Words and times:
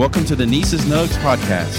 Welcome 0.00 0.24
to 0.24 0.34
the 0.34 0.46
Nieces 0.46 0.86
Nugs 0.86 1.12
podcast. 1.18 1.76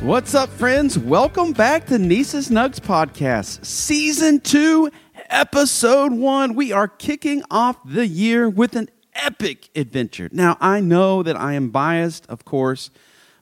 What's 0.00 0.34
up, 0.34 0.48
friends? 0.48 0.98
Welcome 0.98 1.52
back 1.52 1.84
to 1.88 1.98
Nieces 1.98 2.48
Nugs 2.48 2.80
podcast, 2.80 3.66
season 3.66 4.40
two, 4.40 4.90
episode 5.28 6.14
one. 6.14 6.54
We 6.54 6.72
are 6.72 6.88
kicking 6.88 7.42
off 7.50 7.76
the 7.84 8.06
year 8.06 8.48
with 8.48 8.76
an 8.76 8.88
epic 9.14 9.68
adventure. 9.76 10.30
Now, 10.32 10.56
I 10.58 10.80
know 10.80 11.22
that 11.22 11.36
I 11.38 11.52
am 11.52 11.68
biased, 11.68 12.26
of 12.30 12.46
course, 12.46 12.88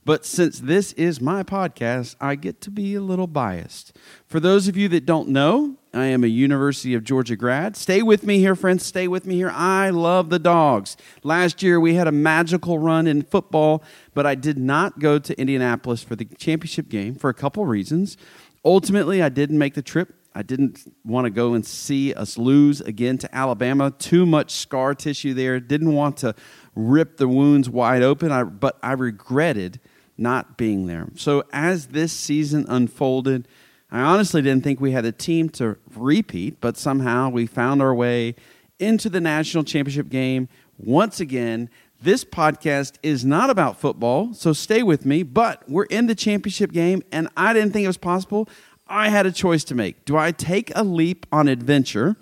but 0.05 0.25
since 0.27 0.59
this 0.59 0.93
is 0.95 1.21
my 1.21 1.43
podcast, 1.43 2.17
I 2.21 2.35
get 2.35 2.61
to 2.63 2.71
be 2.71 2.95
a 2.95 3.01
little 3.01 3.27
biased. 3.27 3.97
For 4.27 4.41
those 4.41 4.67
of 4.67 4.77
you 4.77 4.89
that 4.89 5.07
don't 5.07 5.29
know, 5.29 5.77
I 5.95 6.07
am 6.07 6.25
a 6.25 6.29
University 6.29 6.95
of 6.95 7.05
Georgia 7.05 7.37
grad. 7.37 7.77
Stay 7.77 8.03
with 8.03 8.25
me 8.25 8.39
here, 8.39 8.57
friends. 8.57 8.85
Stay 8.85 9.07
with 9.07 9.27
me 9.27 9.37
here. 9.37 9.51
I 9.51 9.91
love 9.91 10.31
the 10.31 10.39
dogs. 10.39 10.97
Last 11.23 11.63
year, 11.63 11.79
we 11.79 11.95
had 11.95 12.09
a 12.09 12.13
magical 12.13 12.79
run 12.79 13.07
in 13.07 13.23
football, 13.23 13.85
but 14.15 14.27
I 14.27 14.35
did 14.35 14.59
not 14.59 14.99
go 14.99 15.19
to 15.19 15.39
Indianapolis 15.39 16.03
for 16.03 16.17
the 16.17 16.25
championship 16.25 16.89
game 16.89 17.15
for 17.15 17.29
a 17.31 17.35
couple 17.35 17.65
reasons. 17.67 18.17
Ultimately, 18.65 19.23
I 19.23 19.29
didn't 19.29 19.59
make 19.59 19.75
the 19.75 19.83
trip. 19.83 20.15
I 20.35 20.43
didn't 20.43 20.91
want 21.05 21.27
to 21.27 21.31
go 21.31 21.53
and 21.53 21.65
see 21.65 22.15
us 22.15 22.39
lose 22.39 22.81
again 22.81 23.19
to 23.19 23.35
Alabama. 23.35 23.91
Too 23.91 24.25
much 24.25 24.53
scar 24.53 24.95
tissue 24.95 25.35
there. 25.35 25.61
Didn't 25.61 25.93
want 25.93 26.17
to 26.19 26.35
rip 26.75 27.19
the 27.19 27.29
wounds 27.29 27.69
wide 27.69 28.03
open, 28.03 28.33
I, 28.33 28.45
but 28.45 28.79
I 28.83 28.93
regretted 28.93 29.79
not 30.17 30.57
being 30.57 30.87
there. 30.87 31.09
So 31.17 31.45
as 31.53 31.89
this 31.89 32.13
season 32.13 32.67
unfolded, 32.69 33.49
I 33.91 34.01
honestly 34.01 34.41
didn't 34.41 34.65
think 34.65 34.81
we 34.81 34.93
had 34.93 35.05
a 35.05 35.13
team 35.13 35.49
to 35.51 35.77
repeat, 35.95 36.61
but 36.61 36.77
somehow 36.77 37.29
we 37.29 37.47
found 37.47 37.83
our 37.83 37.95
way 37.95 38.35
into 38.79 39.09
the 39.09 39.21
national 39.21 39.65
championship 39.65 40.09
game 40.09 40.49
once 40.79 41.21
again. 41.21 41.69
This 42.01 42.25
podcast 42.25 42.95
is 43.03 43.25
not 43.25 43.51
about 43.51 43.79
football, 43.79 44.35
so 44.35 44.53
stay 44.53 44.83
with 44.83 45.07
me, 45.07 45.23
but 45.23 45.63
we're 45.69 45.85
in 45.85 46.07
the 46.07 46.15
championship 46.15 46.73
game, 46.73 47.03
and 47.13 47.29
I 47.37 47.53
didn't 47.53 47.73
think 47.73 47.85
it 47.85 47.89
was 47.89 47.99
possible. 47.99 48.49
I 48.89 49.09
had 49.11 49.27
a 49.27 49.33
choice 49.33 49.63
to 49.65 49.75
make. 49.75 50.05
Do 50.05 50.17
I 50.17 50.33
take 50.33 50.73
a 50.75 50.83
leap 50.83 51.27
on 51.31 51.47
adventure 51.47 52.17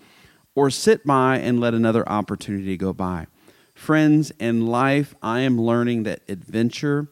or 0.54 0.70
sit 0.70 1.06
by 1.06 1.38
and 1.38 1.60
let 1.60 1.72
another 1.72 2.06
opportunity 2.08 2.76
go 2.76 2.92
by? 2.92 3.26
Friends, 3.74 4.30
in 4.38 4.66
life, 4.66 5.14
I 5.22 5.40
am 5.40 5.58
learning 5.58 6.02
that 6.02 6.20
adventure 6.28 7.08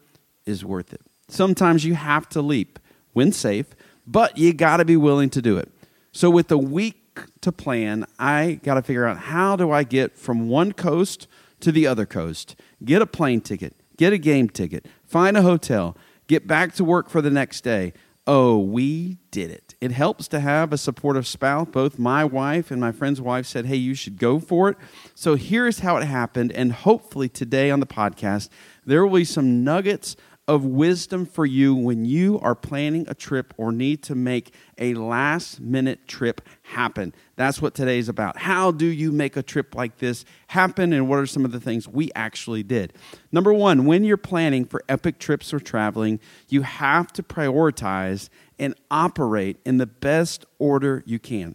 is 0.49 0.65
worth 0.65 0.93
it. 0.93 1.03
Sometimes 1.29 1.85
you 1.85 1.95
have 1.95 2.29
to 2.31 2.41
leap 2.41 2.79
when 3.13 3.33
safe, 3.33 3.67
but 4.07 4.39
you 4.39 4.53
got 4.53 4.79
to 4.79 4.85
be 4.85 4.97
willing 4.97 5.31
to 5.31 5.43
do 5.43 5.59
it. 5.59 5.71
So, 6.13 6.31
with 6.31 6.51
a 6.51 6.59
week 6.59 7.21
to 7.43 7.53
plan, 7.53 8.07
I 8.19 8.61
got 8.63 8.75
to 8.75 8.83
figure 8.83 9.07
out 9.07 9.19
how 9.19 9.57
do 9.57 9.71
I 9.71 9.83
get 9.85 10.17
from 10.17 10.49
one 10.49 10.73
coast 10.73 11.29
to 11.61 11.73
the 11.73 11.87
other 11.87 12.07
coast, 12.07 12.57
get 12.85 13.03
a 13.03 13.07
plane 13.07 13.41
ticket, 13.41 13.77
get 13.97 14.13
a 14.13 14.19
game 14.19 14.49
ticket, 14.49 14.87
find 15.05 15.37
a 15.37 15.43
hotel, 15.43 15.97
get 16.27 16.47
back 16.47 16.75
to 16.75 16.85
work 16.85 17.09
for 17.09 17.21
the 17.21 17.31
next 17.31 17.63
day. 17.63 17.93
Oh, 18.27 18.59
we 18.59 19.17
did 19.31 19.51
it. 19.51 19.75
It 19.81 19.91
helps 19.91 20.29
to 20.29 20.41
have 20.41 20.73
a 20.73 20.79
supportive 20.79 21.27
spouse. 21.27 21.69
Both 21.71 21.99
my 21.99 22.25
wife 22.27 22.71
and 22.71 22.79
my 22.79 22.93
friend's 22.93 23.23
wife 23.23 23.47
said, 23.47 23.65
hey, 23.65 23.77
you 23.77 23.95
should 23.95 24.19
go 24.19 24.39
for 24.39 24.69
it. 24.69 24.77
So 25.15 25.35
here's 25.35 25.79
how 25.79 25.97
it 25.97 26.05
happened. 26.05 26.53
And 26.53 26.73
hopefully 26.73 27.31
today 27.31 27.71
on 27.71 27.81
the 27.81 27.87
podcast, 27.87 28.51
there 28.85 29.05
will 29.05 29.17
be 29.17 29.25
some 29.25 29.65
nuggets 29.65 30.15
of 30.49 30.65
wisdom 30.65 31.27
for 31.27 31.45
you 31.45 31.75
when 31.75 32.07
you 32.07 32.41
are 32.41 32.55
planning 32.55 33.05
a 33.07 33.15
trip 33.15 33.53
or 33.59 33.71
need 33.71 34.03
to 34.03 34.15
make 34.15 34.55
a 34.79 34.95
last 34.95 35.61
minute 35.61 36.09
trip 36.09 36.41
happen. 36.63 37.15
That's 37.37 37.61
what 37.61 37.75
today's 37.75 38.09
about. 38.09 38.39
How 38.39 38.71
do 38.71 38.87
you 38.87 39.13
make 39.13 39.37
a 39.37 39.43
trip 39.43 39.75
like 39.75 39.99
this 39.99 40.25
happen, 40.49 40.95
and 40.95 41.07
what 41.07 41.19
are 41.19 41.27
some 41.27 41.45
of 41.45 41.53
the 41.53 41.61
things 41.61 41.87
we 41.87 42.11
actually 42.17 42.63
did? 42.63 42.95
Number 43.31 43.53
one, 43.53 43.85
when 43.85 44.05
you're 44.05 44.17
planning 44.17 44.65
for 44.65 44.83
epic 44.89 45.19
trips 45.19 45.53
or 45.53 45.61
traveling, 45.61 46.19
you 46.49 46.63
have 46.63 47.13
to 47.13 47.23
prioritize 47.23 48.31
and 48.59 48.75
operate 48.91 49.59
in 49.67 49.77
the 49.77 49.87
best 49.87 50.47
order 50.59 51.03
you 51.07 51.19
can 51.19 51.55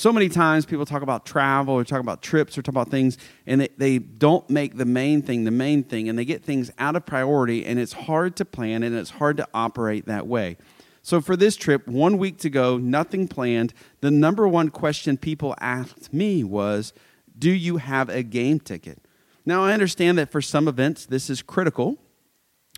so 0.00 0.10
many 0.14 0.30
times 0.30 0.64
people 0.64 0.86
talk 0.86 1.02
about 1.02 1.26
travel 1.26 1.74
or 1.74 1.84
talk 1.84 2.00
about 2.00 2.22
trips 2.22 2.56
or 2.56 2.62
talk 2.62 2.72
about 2.72 2.88
things 2.88 3.18
and 3.46 3.60
they, 3.60 3.68
they 3.76 3.98
don't 3.98 4.48
make 4.48 4.78
the 4.78 4.86
main 4.86 5.20
thing 5.20 5.44
the 5.44 5.50
main 5.50 5.82
thing 5.82 6.08
and 6.08 6.18
they 6.18 6.24
get 6.24 6.42
things 6.42 6.70
out 6.78 6.96
of 6.96 7.04
priority 7.04 7.66
and 7.66 7.78
it's 7.78 7.92
hard 7.92 8.34
to 8.34 8.46
plan 8.46 8.82
and 8.82 8.96
it's 8.96 9.10
hard 9.10 9.36
to 9.36 9.46
operate 9.52 10.06
that 10.06 10.26
way. 10.26 10.56
So 11.02 11.20
for 11.20 11.36
this 11.36 11.54
trip 11.54 11.86
one 11.86 12.16
week 12.16 12.38
to 12.38 12.48
go 12.48 12.78
nothing 12.78 13.28
planned. 13.28 13.74
The 14.00 14.10
number 14.10 14.48
one 14.48 14.70
question 14.70 15.18
people 15.18 15.54
asked 15.60 16.14
me 16.14 16.44
was 16.44 16.94
do 17.38 17.50
you 17.50 17.76
have 17.76 18.08
a 18.08 18.22
game 18.22 18.58
ticket? 18.58 19.02
Now 19.44 19.64
i 19.64 19.74
understand 19.74 20.16
that 20.16 20.32
for 20.32 20.40
some 20.40 20.66
events 20.66 21.04
this 21.04 21.28
is 21.28 21.42
critical 21.42 21.98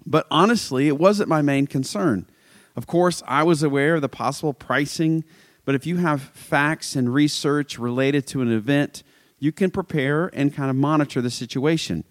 but 0.04 0.27
honestly 0.28 0.89
it 0.89 0.99
wasn't 0.99 1.28
my 1.28 1.41
main 1.41 1.69
concern. 1.69 2.27
Of 2.75 2.89
course 2.89 3.22
i 3.28 3.44
was 3.44 3.62
aware 3.62 3.94
of 3.94 4.03
the 4.03 4.09
possible 4.09 4.53
pricing 4.53 5.22
but 5.64 5.74
if 5.74 5.86
you 5.86 5.98
have 5.98 6.22
facts 6.22 6.96
and 6.96 7.12
research 7.12 7.78
related 7.78 8.26
to 8.28 8.42
an 8.42 8.52
event, 8.52 9.02
you 9.38 9.52
can 9.52 9.70
prepare 9.70 10.30
and 10.32 10.54
kind 10.54 10.70
of 10.70 10.76
monitor 10.76 11.20
the 11.20 11.30
situation. 11.30 12.04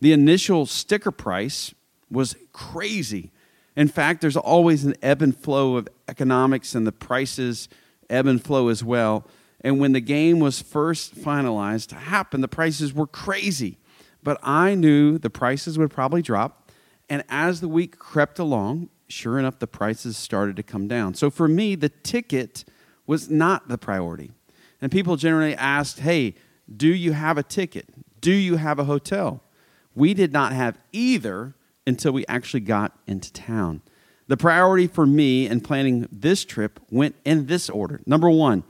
The 0.00 0.12
initial 0.12 0.66
sticker 0.66 1.10
price 1.10 1.74
was 2.10 2.36
crazy. 2.52 3.30
In 3.76 3.88
fact, 3.88 4.20
there's 4.20 4.36
always 4.36 4.84
an 4.84 4.94
ebb 5.02 5.22
and 5.22 5.36
flow 5.36 5.76
of 5.76 5.88
economics, 6.08 6.74
and 6.74 6.86
the 6.86 6.92
prices 6.92 7.68
ebb 8.10 8.26
and 8.26 8.42
flow 8.42 8.68
as 8.68 8.84
well. 8.84 9.26
And 9.62 9.78
when 9.78 9.92
the 9.92 10.00
game 10.00 10.40
was 10.40 10.60
first 10.60 11.14
finalized 11.14 11.88
to 11.88 11.94
happen, 11.94 12.40
the 12.40 12.48
prices 12.48 12.92
were 12.92 13.06
crazy. 13.06 13.78
But 14.22 14.38
I 14.42 14.74
knew 14.74 15.18
the 15.18 15.30
prices 15.30 15.78
would 15.78 15.90
probably 15.90 16.22
drop. 16.22 16.70
And 17.08 17.24
as 17.28 17.60
the 17.60 17.68
week 17.68 17.98
crept 17.98 18.38
along, 18.38 18.88
sure 19.08 19.38
enough, 19.38 19.58
the 19.58 19.66
prices 19.66 20.16
started 20.16 20.56
to 20.56 20.62
come 20.62 20.88
down. 20.88 21.14
So 21.14 21.30
for 21.30 21.48
me, 21.48 21.74
the 21.74 21.88
ticket 21.88 22.64
was 23.06 23.30
not 23.30 23.68
the 23.68 23.78
priority. 23.78 24.30
And 24.80 24.90
people 24.90 25.16
generally 25.16 25.54
asked, 25.54 26.00
hey, 26.00 26.34
do 26.74 26.88
you 26.88 27.12
have 27.12 27.38
a 27.38 27.42
ticket? 27.42 27.88
Do 28.20 28.32
you 28.32 28.56
have 28.56 28.78
a 28.78 28.84
hotel? 28.84 29.42
We 29.94 30.14
did 30.14 30.32
not 30.32 30.52
have 30.52 30.78
either 30.92 31.54
until 31.86 32.12
we 32.12 32.26
actually 32.26 32.60
got 32.60 32.96
into 33.06 33.32
town. 33.32 33.82
The 34.28 34.36
priority 34.36 34.86
for 34.86 35.04
me 35.04 35.46
in 35.46 35.60
planning 35.60 36.08
this 36.10 36.44
trip 36.44 36.80
went 36.90 37.16
in 37.24 37.46
this 37.46 37.68
order. 37.68 38.00
Number 38.06 38.30
one, 38.30 38.64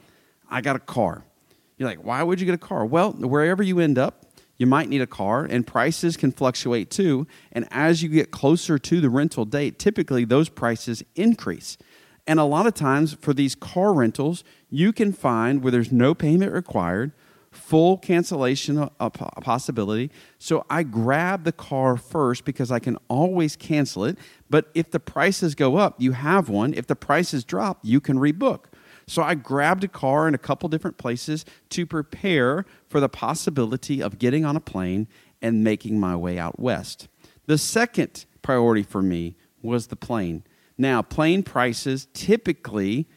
I 0.50 0.60
got 0.60 0.76
a 0.76 0.80
car. 0.80 1.24
You're 1.76 1.88
like, 1.88 2.02
why 2.04 2.22
would 2.22 2.40
you 2.40 2.46
get 2.46 2.54
a 2.54 2.58
car? 2.58 2.84
Well, 2.84 3.12
wherever 3.12 3.62
you 3.62 3.78
end 3.78 3.98
up, 3.98 4.26
you 4.58 4.66
might 4.66 4.88
need 4.88 5.00
a 5.00 5.06
car, 5.06 5.44
and 5.44 5.66
prices 5.66 6.16
can 6.16 6.30
fluctuate 6.30 6.90
too. 6.90 7.26
And 7.52 7.66
as 7.70 8.02
you 8.02 8.08
get 8.08 8.30
closer 8.30 8.78
to 8.78 9.00
the 9.00 9.10
rental 9.10 9.44
date, 9.44 9.78
typically 9.78 10.24
those 10.24 10.48
prices 10.48 11.02
increase. 11.16 11.76
And 12.26 12.38
a 12.38 12.44
lot 12.44 12.66
of 12.66 12.74
times 12.74 13.14
for 13.14 13.34
these 13.34 13.54
car 13.54 13.92
rentals, 13.92 14.44
you 14.70 14.92
can 14.92 15.12
find 15.12 15.62
where 15.62 15.72
there's 15.72 15.90
no 15.90 16.14
payment 16.14 16.52
required, 16.52 17.12
full 17.50 17.98
cancellation 17.98 18.88
a 19.00 19.10
possibility. 19.10 20.10
So 20.38 20.64
I 20.70 20.84
grab 20.84 21.44
the 21.44 21.52
car 21.52 21.96
first 21.96 22.44
because 22.44 22.70
I 22.70 22.78
can 22.78 22.96
always 23.08 23.56
cancel 23.56 24.04
it. 24.04 24.18
But 24.48 24.70
if 24.74 24.90
the 24.90 25.00
prices 25.00 25.54
go 25.54 25.76
up, 25.76 26.00
you 26.00 26.12
have 26.12 26.48
one. 26.48 26.74
If 26.74 26.86
the 26.86 26.96
prices 26.96 27.44
drop, 27.44 27.80
you 27.82 28.00
can 28.00 28.18
rebook. 28.18 28.66
So 29.06 29.22
I 29.22 29.34
grabbed 29.34 29.84
a 29.84 29.88
car 29.88 30.28
in 30.28 30.34
a 30.34 30.38
couple 30.38 30.68
different 30.68 30.96
places 30.96 31.44
to 31.70 31.84
prepare 31.84 32.64
for 32.88 33.00
the 33.00 33.08
possibility 33.08 34.00
of 34.02 34.18
getting 34.18 34.44
on 34.44 34.56
a 34.56 34.60
plane 34.60 35.08
and 35.42 35.64
making 35.64 35.98
my 35.98 36.14
way 36.16 36.38
out 36.38 36.60
west. 36.60 37.08
The 37.46 37.58
second 37.58 38.24
priority 38.42 38.84
for 38.84 39.02
me 39.02 39.36
was 39.60 39.88
the 39.88 39.96
plane. 39.96 40.44
Now, 40.78 41.02
plane 41.02 41.42
prices 41.42 42.08
typically 42.12 43.08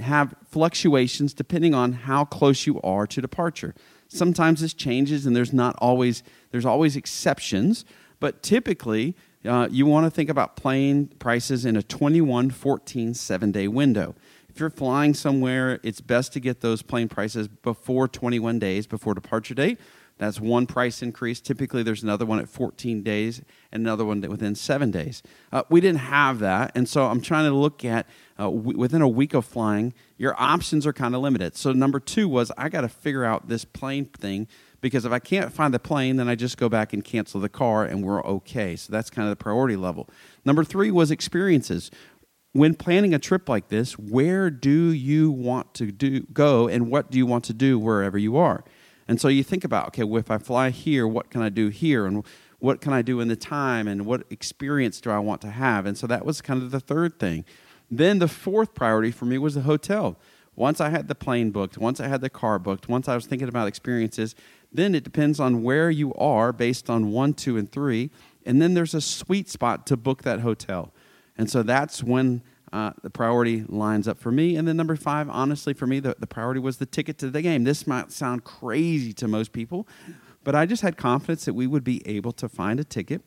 have 0.00 0.34
fluctuations 0.48 1.34
depending 1.34 1.74
on 1.74 1.92
how 1.92 2.24
close 2.24 2.66
you 2.66 2.80
are 2.82 3.06
to 3.08 3.20
departure. 3.20 3.74
Sometimes 4.08 4.60
this 4.60 4.74
changes 4.74 5.26
and 5.26 5.34
there's 5.34 5.52
not 5.52 5.76
always 5.78 6.22
there's 6.52 6.66
always 6.66 6.96
exceptions, 6.96 7.84
but 8.20 8.42
typically 8.42 9.16
uh, 9.44 9.68
you 9.70 9.86
want 9.86 10.06
to 10.06 10.10
think 10.10 10.28
about 10.28 10.56
plane 10.56 11.08
prices 11.18 11.64
in 11.64 11.76
a 11.76 11.82
21 11.82 12.50
14 12.50 13.14
7 13.14 13.52
day 13.52 13.66
window. 13.66 14.14
If 14.48 14.58
you're 14.58 14.70
flying 14.70 15.14
somewhere, 15.14 15.80
it's 15.82 16.00
best 16.00 16.32
to 16.34 16.40
get 16.40 16.60
those 16.60 16.82
plane 16.82 17.08
prices 17.08 17.48
before 17.48 18.08
21 18.08 18.58
days 18.58 18.86
before 18.86 19.14
departure 19.14 19.54
date 19.54 19.78
that's 20.20 20.38
one 20.38 20.66
price 20.66 21.00
increase. 21.00 21.40
Typically, 21.40 21.82
there's 21.82 22.02
another 22.02 22.26
one 22.26 22.38
at 22.40 22.48
14 22.48 23.02
days 23.02 23.40
and 23.72 23.82
another 23.82 24.04
one 24.04 24.20
within 24.20 24.54
seven 24.54 24.90
days. 24.90 25.22
Uh, 25.50 25.62
we 25.70 25.80
didn't 25.80 26.00
have 26.00 26.40
that, 26.40 26.72
and 26.74 26.86
so 26.86 27.06
I'm 27.06 27.22
trying 27.22 27.50
to 27.50 27.56
look 27.56 27.86
at 27.86 28.06
uh, 28.38 28.44
w- 28.44 28.76
within 28.76 29.00
a 29.00 29.08
week 29.08 29.32
of 29.32 29.46
flying, 29.46 29.94
your 30.18 30.34
options 30.38 30.86
are 30.86 30.92
kind 30.92 31.14
of 31.14 31.22
limited. 31.22 31.56
So 31.56 31.72
number 31.72 31.98
two 31.98 32.28
was 32.28 32.52
I 32.58 32.68
got 32.68 32.82
to 32.82 32.88
figure 32.90 33.24
out 33.24 33.48
this 33.48 33.64
plane 33.64 34.04
thing 34.04 34.46
because 34.82 35.06
if 35.06 35.12
I 35.12 35.20
can't 35.20 35.50
find 35.54 35.72
the 35.72 35.78
plane, 35.78 36.16
then 36.16 36.28
I 36.28 36.34
just 36.34 36.58
go 36.58 36.68
back 36.68 36.92
and 36.92 37.02
cancel 37.02 37.40
the 37.40 37.48
car, 37.48 37.86
and 37.86 38.04
we're 38.04 38.22
okay. 38.22 38.76
So 38.76 38.92
that's 38.92 39.08
kind 39.08 39.26
of 39.26 39.30
the 39.30 39.42
priority 39.42 39.76
level. 39.76 40.06
Number 40.44 40.64
three 40.64 40.90
was 40.90 41.10
experiences. 41.10 41.90
when 42.52 42.74
planning 42.74 43.14
a 43.14 43.18
trip 43.18 43.48
like 43.48 43.68
this, 43.68 43.98
where 43.98 44.50
do 44.50 44.92
you 44.92 45.30
want 45.30 45.72
to 45.74 45.90
do 45.92 46.20
go 46.32 46.68
and 46.68 46.90
what 46.90 47.10
do 47.10 47.16
you 47.16 47.24
want 47.24 47.44
to 47.44 47.54
do 47.54 47.78
wherever 47.78 48.18
you 48.18 48.36
are? 48.36 48.64
And 49.10 49.20
so 49.20 49.26
you 49.26 49.42
think 49.42 49.64
about, 49.64 49.88
okay, 49.88 50.04
well, 50.04 50.20
if 50.20 50.30
I 50.30 50.38
fly 50.38 50.70
here, 50.70 51.04
what 51.04 51.30
can 51.30 51.42
I 51.42 51.48
do 51.48 51.66
here? 51.66 52.06
And 52.06 52.24
what 52.60 52.80
can 52.80 52.92
I 52.92 53.02
do 53.02 53.18
in 53.18 53.26
the 53.26 53.34
time? 53.34 53.88
And 53.88 54.06
what 54.06 54.22
experience 54.30 55.00
do 55.00 55.10
I 55.10 55.18
want 55.18 55.40
to 55.40 55.50
have? 55.50 55.84
And 55.84 55.98
so 55.98 56.06
that 56.06 56.24
was 56.24 56.40
kind 56.40 56.62
of 56.62 56.70
the 56.70 56.78
third 56.78 57.18
thing. 57.18 57.44
Then 57.90 58.20
the 58.20 58.28
fourth 58.28 58.72
priority 58.72 59.10
for 59.10 59.24
me 59.24 59.36
was 59.36 59.56
the 59.56 59.62
hotel. 59.62 60.16
Once 60.54 60.80
I 60.80 60.90
had 60.90 61.08
the 61.08 61.16
plane 61.16 61.50
booked, 61.50 61.76
once 61.76 61.98
I 61.98 62.06
had 62.06 62.20
the 62.20 62.30
car 62.30 62.60
booked, 62.60 62.88
once 62.88 63.08
I 63.08 63.16
was 63.16 63.26
thinking 63.26 63.48
about 63.48 63.66
experiences, 63.66 64.36
then 64.72 64.94
it 64.94 65.02
depends 65.02 65.40
on 65.40 65.64
where 65.64 65.90
you 65.90 66.14
are 66.14 66.52
based 66.52 66.88
on 66.88 67.10
one, 67.10 67.34
two, 67.34 67.56
and 67.56 67.68
three. 67.68 68.10
And 68.46 68.62
then 68.62 68.74
there's 68.74 68.94
a 68.94 69.00
sweet 69.00 69.48
spot 69.48 69.88
to 69.88 69.96
book 69.96 70.22
that 70.22 70.38
hotel. 70.38 70.92
And 71.36 71.50
so 71.50 71.64
that's 71.64 72.04
when 72.04 72.44
uh, 72.72 72.92
the 73.02 73.10
priority 73.10 73.64
lines 73.68 74.06
up 74.06 74.18
for 74.18 74.30
me. 74.30 74.56
And 74.56 74.66
then 74.66 74.76
number 74.76 74.96
five, 74.96 75.28
honestly, 75.28 75.74
for 75.74 75.86
me, 75.86 76.00
the, 76.00 76.16
the 76.18 76.26
priority 76.26 76.60
was 76.60 76.78
the 76.78 76.86
ticket 76.86 77.18
to 77.18 77.30
the 77.30 77.42
game. 77.42 77.64
This 77.64 77.86
might 77.86 78.12
sound 78.12 78.44
crazy 78.44 79.12
to 79.14 79.28
most 79.28 79.52
people, 79.52 79.88
but 80.44 80.54
I 80.54 80.66
just 80.66 80.82
had 80.82 80.96
confidence 80.96 81.44
that 81.44 81.54
we 81.54 81.66
would 81.66 81.84
be 81.84 82.06
able 82.06 82.32
to 82.32 82.48
find 82.48 82.78
a 82.78 82.84
ticket 82.84 83.22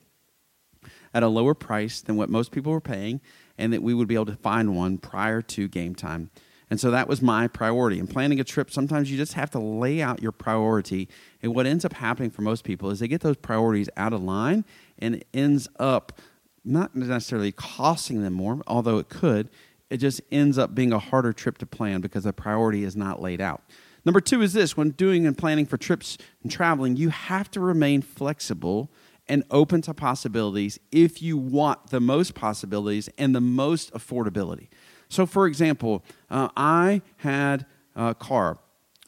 at 1.13 1.23
a 1.23 1.27
lower 1.27 1.53
price 1.53 2.01
than 2.01 2.15
what 2.15 2.29
most 2.29 2.51
people 2.51 2.71
were 2.71 2.81
paying, 2.81 3.21
and 3.57 3.71
that 3.71 3.83
we 3.83 3.93
would 3.93 4.07
be 4.07 4.15
able 4.15 4.25
to 4.25 4.35
find 4.35 4.75
one 4.75 4.97
prior 4.97 5.41
to 5.41 5.67
game 5.67 5.93
time. 5.93 6.31
And 6.69 6.79
so 6.79 6.89
that 6.89 7.07
was 7.07 7.21
my 7.21 7.47
priority. 7.47 7.99
In 7.99 8.07
planning 8.07 8.39
a 8.39 8.43
trip, 8.43 8.71
sometimes 8.71 9.11
you 9.11 9.17
just 9.17 9.33
have 9.33 9.51
to 9.51 9.59
lay 9.59 10.01
out 10.01 10.23
your 10.23 10.31
priority. 10.31 11.07
And 11.43 11.53
what 11.53 11.67
ends 11.67 11.85
up 11.85 11.93
happening 11.93 12.31
for 12.31 12.41
most 12.41 12.63
people 12.63 12.89
is 12.89 12.99
they 12.99 13.07
get 13.07 13.21
those 13.21 13.37
priorities 13.37 13.89
out 13.95 14.11
of 14.11 14.23
line 14.23 14.65
and 14.97 15.15
it 15.15 15.27
ends 15.35 15.67
up 15.77 16.19
not 16.63 16.95
necessarily 16.95 17.51
costing 17.51 18.21
them 18.21 18.33
more, 18.33 18.61
although 18.67 18.97
it 18.97 19.09
could. 19.09 19.49
It 19.89 19.97
just 19.97 20.21
ends 20.31 20.57
up 20.57 20.73
being 20.73 20.91
a 20.91 20.99
harder 20.99 21.33
trip 21.33 21.57
to 21.59 21.65
plan 21.65 22.01
because 22.01 22.23
the 22.23 22.33
priority 22.33 22.83
is 22.83 22.95
not 22.95 23.21
laid 23.21 23.41
out. 23.41 23.61
Number 24.05 24.19
two 24.19 24.41
is 24.41 24.53
this 24.53 24.75
when 24.75 24.91
doing 24.91 25.25
and 25.25 25.37
planning 25.37 25.65
for 25.65 25.77
trips 25.77 26.17
and 26.41 26.51
traveling, 26.51 26.97
you 26.97 27.09
have 27.09 27.49
to 27.51 27.59
remain 27.59 28.01
flexible 28.01 28.91
and 29.27 29.43
open 29.49 29.81
to 29.83 29.93
possibilities 29.93 30.79
if 30.91 31.21
you 31.21 31.37
want 31.37 31.89
the 31.89 32.01
most 32.01 32.33
possibilities 32.35 33.09
and 33.17 33.33
the 33.33 33.41
most 33.41 33.93
affordability. 33.93 34.67
So, 35.07 35.25
for 35.25 35.47
example, 35.47 36.03
uh, 36.29 36.49
I 36.57 37.01
had 37.17 37.65
a 37.95 38.13
car 38.15 38.57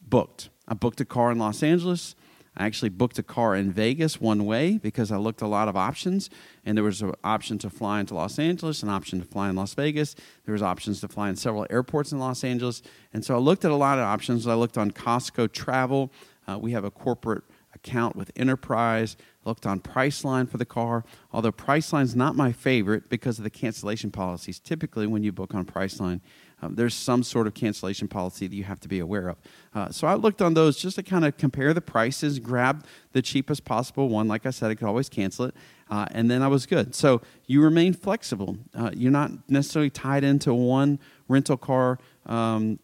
booked. 0.04 0.50
I 0.68 0.74
booked 0.74 1.02
a 1.02 1.06
car 1.06 1.32
in 1.32 1.40
Los 1.40 1.64
Angeles. 1.64 2.16
I 2.58 2.66
actually 2.66 2.90
booked 2.90 3.20
a 3.20 3.24
car 3.24 3.56
in 3.56 3.72
Vegas 3.72 4.22
one 4.22 4.46
way 4.46 4.78
because 4.78 5.12
I 5.12 5.18
looked 5.18 5.42
a 5.42 5.48
lot 5.48 5.68
of 5.68 5.76
options, 5.76 6.30
and 6.66 6.78
there 6.78 6.84
was 6.84 7.02
an 7.02 7.14
option 7.24 7.58
to 7.60 7.70
fly 7.70 8.00
into 8.00 8.16
Los 8.16 8.40
Angeles, 8.40 8.82
an 8.82 8.90
option 8.90 9.20
to 9.20 9.26
fly 9.26 9.50
in 9.50 9.56
Las 9.56 9.74
Vegas. 9.74 10.16
There 10.46 10.54
was 10.54 10.62
options 10.62 11.02
to 11.02 11.08
fly 11.08 11.30
in 11.30 11.36
several 11.36 11.68
airports 11.70 12.12
in 12.12 12.20
Los 12.20 12.44
Angeles, 12.44 12.82
and 13.14 13.26
so 13.26 13.36
I 13.36 13.40
looked 13.40 13.66
at 13.66 13.72
a 13.72 13.76
lot 13.76 13.98
of 13.98 14.06
options. 14.06 14.48
I 14.48 14.54
looked 14.54 14.78
on 14.78 14.92
Costco 14.92 15.52
Travel. 15.52 16.12
Uh, 16.48 16.58
we 16.58 16.72
have 16.72 16.86
a 16.86 16.92
corporate 16.92 17.44
account 17.74 18.16
with 18.16 18.32
Enterprise. 18.36 19.18
Looked 19.44 19.68
on 19.68 19.80
Priceline 19.80 20.50
for 20.50 20.58
the 20.58 20.66
car, 20.66 21.04
although 21.32 21.52
Priceline's 21.52 22.16
not 22.16 22.36
my 22.36 22.52
favorite 22.52 23.10
because 23.10 23.38
of 23.38 23.44
the 23.44 23.52
cancellation 23.52 24.10
policies. 24.10 24.60
Typically, 24.60 25.06
when 25.06 25.22
you 25.22 25.32
book 25.32 25.54
on 25.54 25.66
Priceline, 25.66 26.20
um, 26.62 26.76
there's 26.76 26.94
some 26.94 27.24
sort 27.24 27.48
of 27.48 27.54
cancellation 27.54 28.08
policy 28.08 28.48
that 28.48 28.56
you 28.56 28.64
have 28.64 28.80
to 28.80 28.88
be 28.88 29.00
aware 29.00 29.28
of. 29.30 29.38
Uh, 29.74 29.90
so 29.90 30.08
I 30.08 30.16
looked 30.16 30.42
on 30.42 30.54
those 30.54 30.78
just 30.78 30.96
to 30.96 31.04
kind 31.04 31.26
of 31.26 31.38
compare 31.38 31.74
the 31.74 31.82
prices, 31.82 32.40
grab 32.40 32.86
the 33.12 33.22
cheapest 33.22 33.66
possible 33.66 34.10
one. 34.10 34.28
Like 34.28 34.46
I 34.46 34.52
said, 34.52 34.72
I 34.72 34.76
could 34.76 34.88
always 34.88 35.10
cancel 35.10 35.46
it, 35.46 35.56
uh, 35.90 36.06
and 36.12 36.32
then 36.32 36.42
I 36.42 36.48
was 36.48 36.66
good. 36.66 36.96
So 36.96 37.22
you 37.46 37.62
remain 37.62 37.94
flexible. 37.94 38.58
Uh, 38.74 38.92
you're 38.94 39.12
not 39.12 39.32
necessarily 39.50 39.90
tied 39.90 40.24
into 40.24 40.54
one 40.54 41.00
rental 41.28 41.58
car 41.58 42.00
um, 42.26 42.80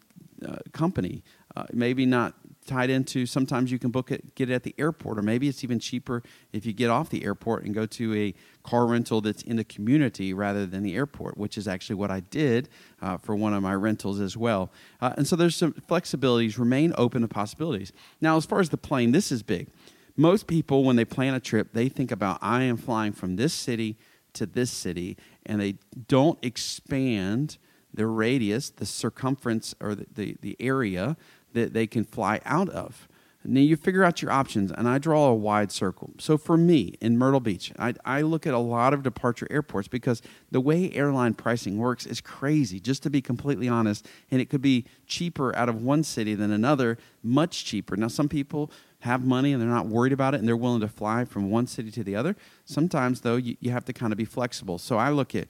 uh, 0.46 0.56
company. 0.72 1.22
Uh, 1.54 1.64
maybe 1.72 2.06
not 2.06 2.34
tied 2.66 2.90
into 2.90 3.26
sometimes 3.26 3.72
you 3.72 3.78
can 3.78 3.90
book 3.90 4.10
it 4.10 4.34
get 4.34 4.48
it 4.48 4.54
at 4.54 4.62
the 4.62 4.74
airport 4.78 5.18
or 5.18 5.22
maybe 5.22 5.48
it's 5.48 5.64
even 5.64 5.78
cheaper 5.78 6.22
if 6.52 6.64
you 6.64 6.72
get 6.72 6.90
off 6.90 7.10
the 7.10 7.24
airport 7.24 7.64
and 7.64 7.74
go 7.74 7.86
to 7.86 8.14
a 8.14 8.34
car 8.62 8.86
rental 8.86 9.20
that's 9.20 9.42
in 9.42 9.56
the 9.56 9.64
community 9.64 10.32
rather 10.32 10.64
than 10.64 10.82
the 10.82 10.94
airport 10.94 11.36
which 11.36 11.58
is 11.58 11.66
actually 11.66 11.96
what 11.96 12.10
i 12.10 12.20
did 12.20 12.68
uh, 13.00 13.16
for 13.16 13.34
one 13.34 13.52
of 13.52 13.62
my 13.62 13.74
rentals 13.74 14.20
as 14.20 14.36
well. 14.36 14.70
Uh, 15.00 15.12
and 15.16 15.26
so 15.26 15.36
there's 15.36 15.56
some 15.56 15.72
flexibilities 15.72 16.58
remain 16.58 16.92
open 16.96 17.22
to 17.22 17.28
possibilities. 17.28 17.92
Now 18.20 18.36
as 18.36 18.46
far 18.46 18.60
as 18.60 18.70
the 18.70 18.76
plane 18.76 19.12
this 19.12 19.32
is 19.32 19.42
big. 19.42 19.68
Most 20.16 20.46
people 20.46 20.84
when 20.84 20.96
they 20.96 21.04
plan 21.04 21.34
a 21.34 21.40
trip 21.40 21.72
they 21.72 21.88
think 21.88 22.10
about 22.10 22.38
i 22.42 22.62
am 22.62 22.76
flying 22.76 23.12
from 23.12 23.36
this 23.36 23.52
city 23.52 23.96
to 24.34 24.46
this 24.46 24.70
city 24.70 25.16
and 25.44 25.60
they 25.60 25.76
don't 26.08 26.38
expand 26.42 27.58
the 27.94 28.06
radius 28.06 28.70
the 28.70 28.86
circumference 28.86 29.74
or 29.80 29.94
the, 29.94 30.06
the, 30.14 30.36
the 30.40 30.56
area 30.60 31.16
that 31.54 31.72
they 31.72 31.86
can 31.86 32.04
fly 32.04 32.40
out 32.44 32.68
of. 32.70 33.08
Now 33.44 33.60
you 33.60 33.76
figure 33.76 34.04
out 34.04 34.22
your 34.22 34.30
options, 34.30 34.70
and 34.70 34.88
I 34.88 34.98
draw 34.98 35.26
a 35.26 35.34
wide 35.34 35.72
circle. 35.72 36.12
So 36.18 36.38
for 36.38 36.56
me 36.56 36.94
in 37.00 37.18
Myrtle 37.18 37.40
Beach, 37.40 37.72
I, 37.78 37.94
I, 38.04 38.22
look 38.22 38.46
at 38.46 38.54
a 38.54 38.58
lot 38.58 38.94
of 38.94 39.02
departure 39.02 39.48
airports 39.50 39.88
because 39.88 40.22
the 40.52 40.60
way 40.60 40.92
airline 40.92 41.34
pricing 41.34 41.76
works 41.76 42.06
is 42.06 42.20
crazy, 42.20 42.78
just 42.78 43.02
to 43.02 43.10
be 43.10 43.20
completely 43.20 43.68
honest. 43.68 44.06
And 44.30 44.40
it 44.40 44.48
could 44.48 44.62
be 44.62 44.84
cheaper 45.06 45.54
out 45.56 45.68
of 45.68 45.82
one 45.82 46.04
city 46.04 46.34
than 46.34 46.52
another, 46.52 46.98
much 47.22 47.64
cheaper. 47.64 47.96
Now, 47.96 48.08
some 48.08 48.28
people 48.28 48.70
have 49.00 49.24
money 49.24 49.52
and 49.52 49.60
they're 49.60 49.68
not 49.68 49.86
worried 49.86 50.12
about 50.12 50.34
it 50.34 50.38
and 50.38 50.46
they're 50.46 50.56
willing 50.56 50.80
to 50.80 50.88
fly 50.88 51.24
from 51.24 51.50
one 51.50 51.66
city 51.66 51.90
to 51.90 52.04
the 52.04 52.14
other. 52.14 52.36
Sometimes, 52.64 53.22
though, 53.22 53.36
you, 53.36 53.56
you 53.58 53.72
have 53.72 53.84
to 53.86 53.92
kind 53.92 54.12
of 54.12 54.16
be 54.16 54.24
flexible. 54.24 54.78
So 54.78 54.98
I 54.98 55.10
look 55.10 55.34
at, 55.34 55.48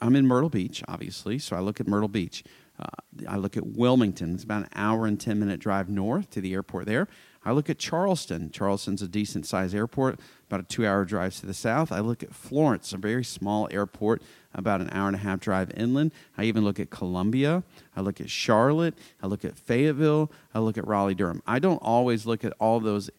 I'm 0.00 0.16
in 0.16 0.26
Myrtle 0.26 0.48
Beach, 0.48 0.82
obviously, 0.88 1.38
so 1.38 1.54
I 1.54 1.60
look 1.60 1.78
at 1.78 1.86
Myrtle 1.86 2.08
Beach. 2.08 2.42
Uh, 2.78 2.86
I 3.28 3.36
look 3.36 3.56
at 3.56 3.66
Wilmington. 3.66 4.34
It's 4.34 4.44
about 4.44 4.62
an 4.62 4.68
hour 4.74 5.06
and 5.06 5.20
10 5.20 5.38
minute 5.38 5.60
drive 5.60 5.88
north 5.88 6.30
to 6.30 6.40
the 6.40 6.52
airport 6.52 6.86
there. 6.86 7.08
I 7.44 7.52
look 7.52 7.68
at 7.68 7.78
Charleston. 7.78 8.50
Charleston's 8.50 9.02
a 9.02 9.08
decent 9.08 9.46
sized 9.46 9.74
airport, 9.74 10.18
about 10.48 10.60
a 10.60 10.62
two 10.64 10.86
hour 10.86 11.04
drive 11.04 11.36
to 11.36 11.46
the 11.46 11.54
south. 11.54 11.92
I 11.92 12.00
look 12.00 12.22
at 12.22 12.34
Florence, 12.34 12.92
a 12.92 12.96
very 12.96 13.22
small 13.22 13.68
airport, 13.70 14.22
about 14.54 14.80
an 14.80 14.88
hour 14.92 15.08
and 15.08 15.16
a 15.16 15.20
half 15.20 15.40
drive 15.40 15.70
inland. 15.76 16.12
I 16.38 16.44
even 16.44 16.64
look 16.64 16.80
at 16.80 16.90
Columbia. 16.90 17.62
I 17.94 18.00
look 18.00 18.20
at 18.20 18.30
Charlotte. 18.30 18.94
I 19.22 19.26
look 19.26 19.44
at 19.44 19.58
Fayetteville. 19.58 20.32
I 20.54 20.60
look 20.60 20.78
at 20.78 20.86
Raleigh 20.86 21.14
Durham. 21.14 21.42
I 21.46 21.58
don't 21.58 21.82
always 21.82 22.24
look 22.24 22.44
at 22.44 22.54
all 22.58 22.80
those 22.80 23.10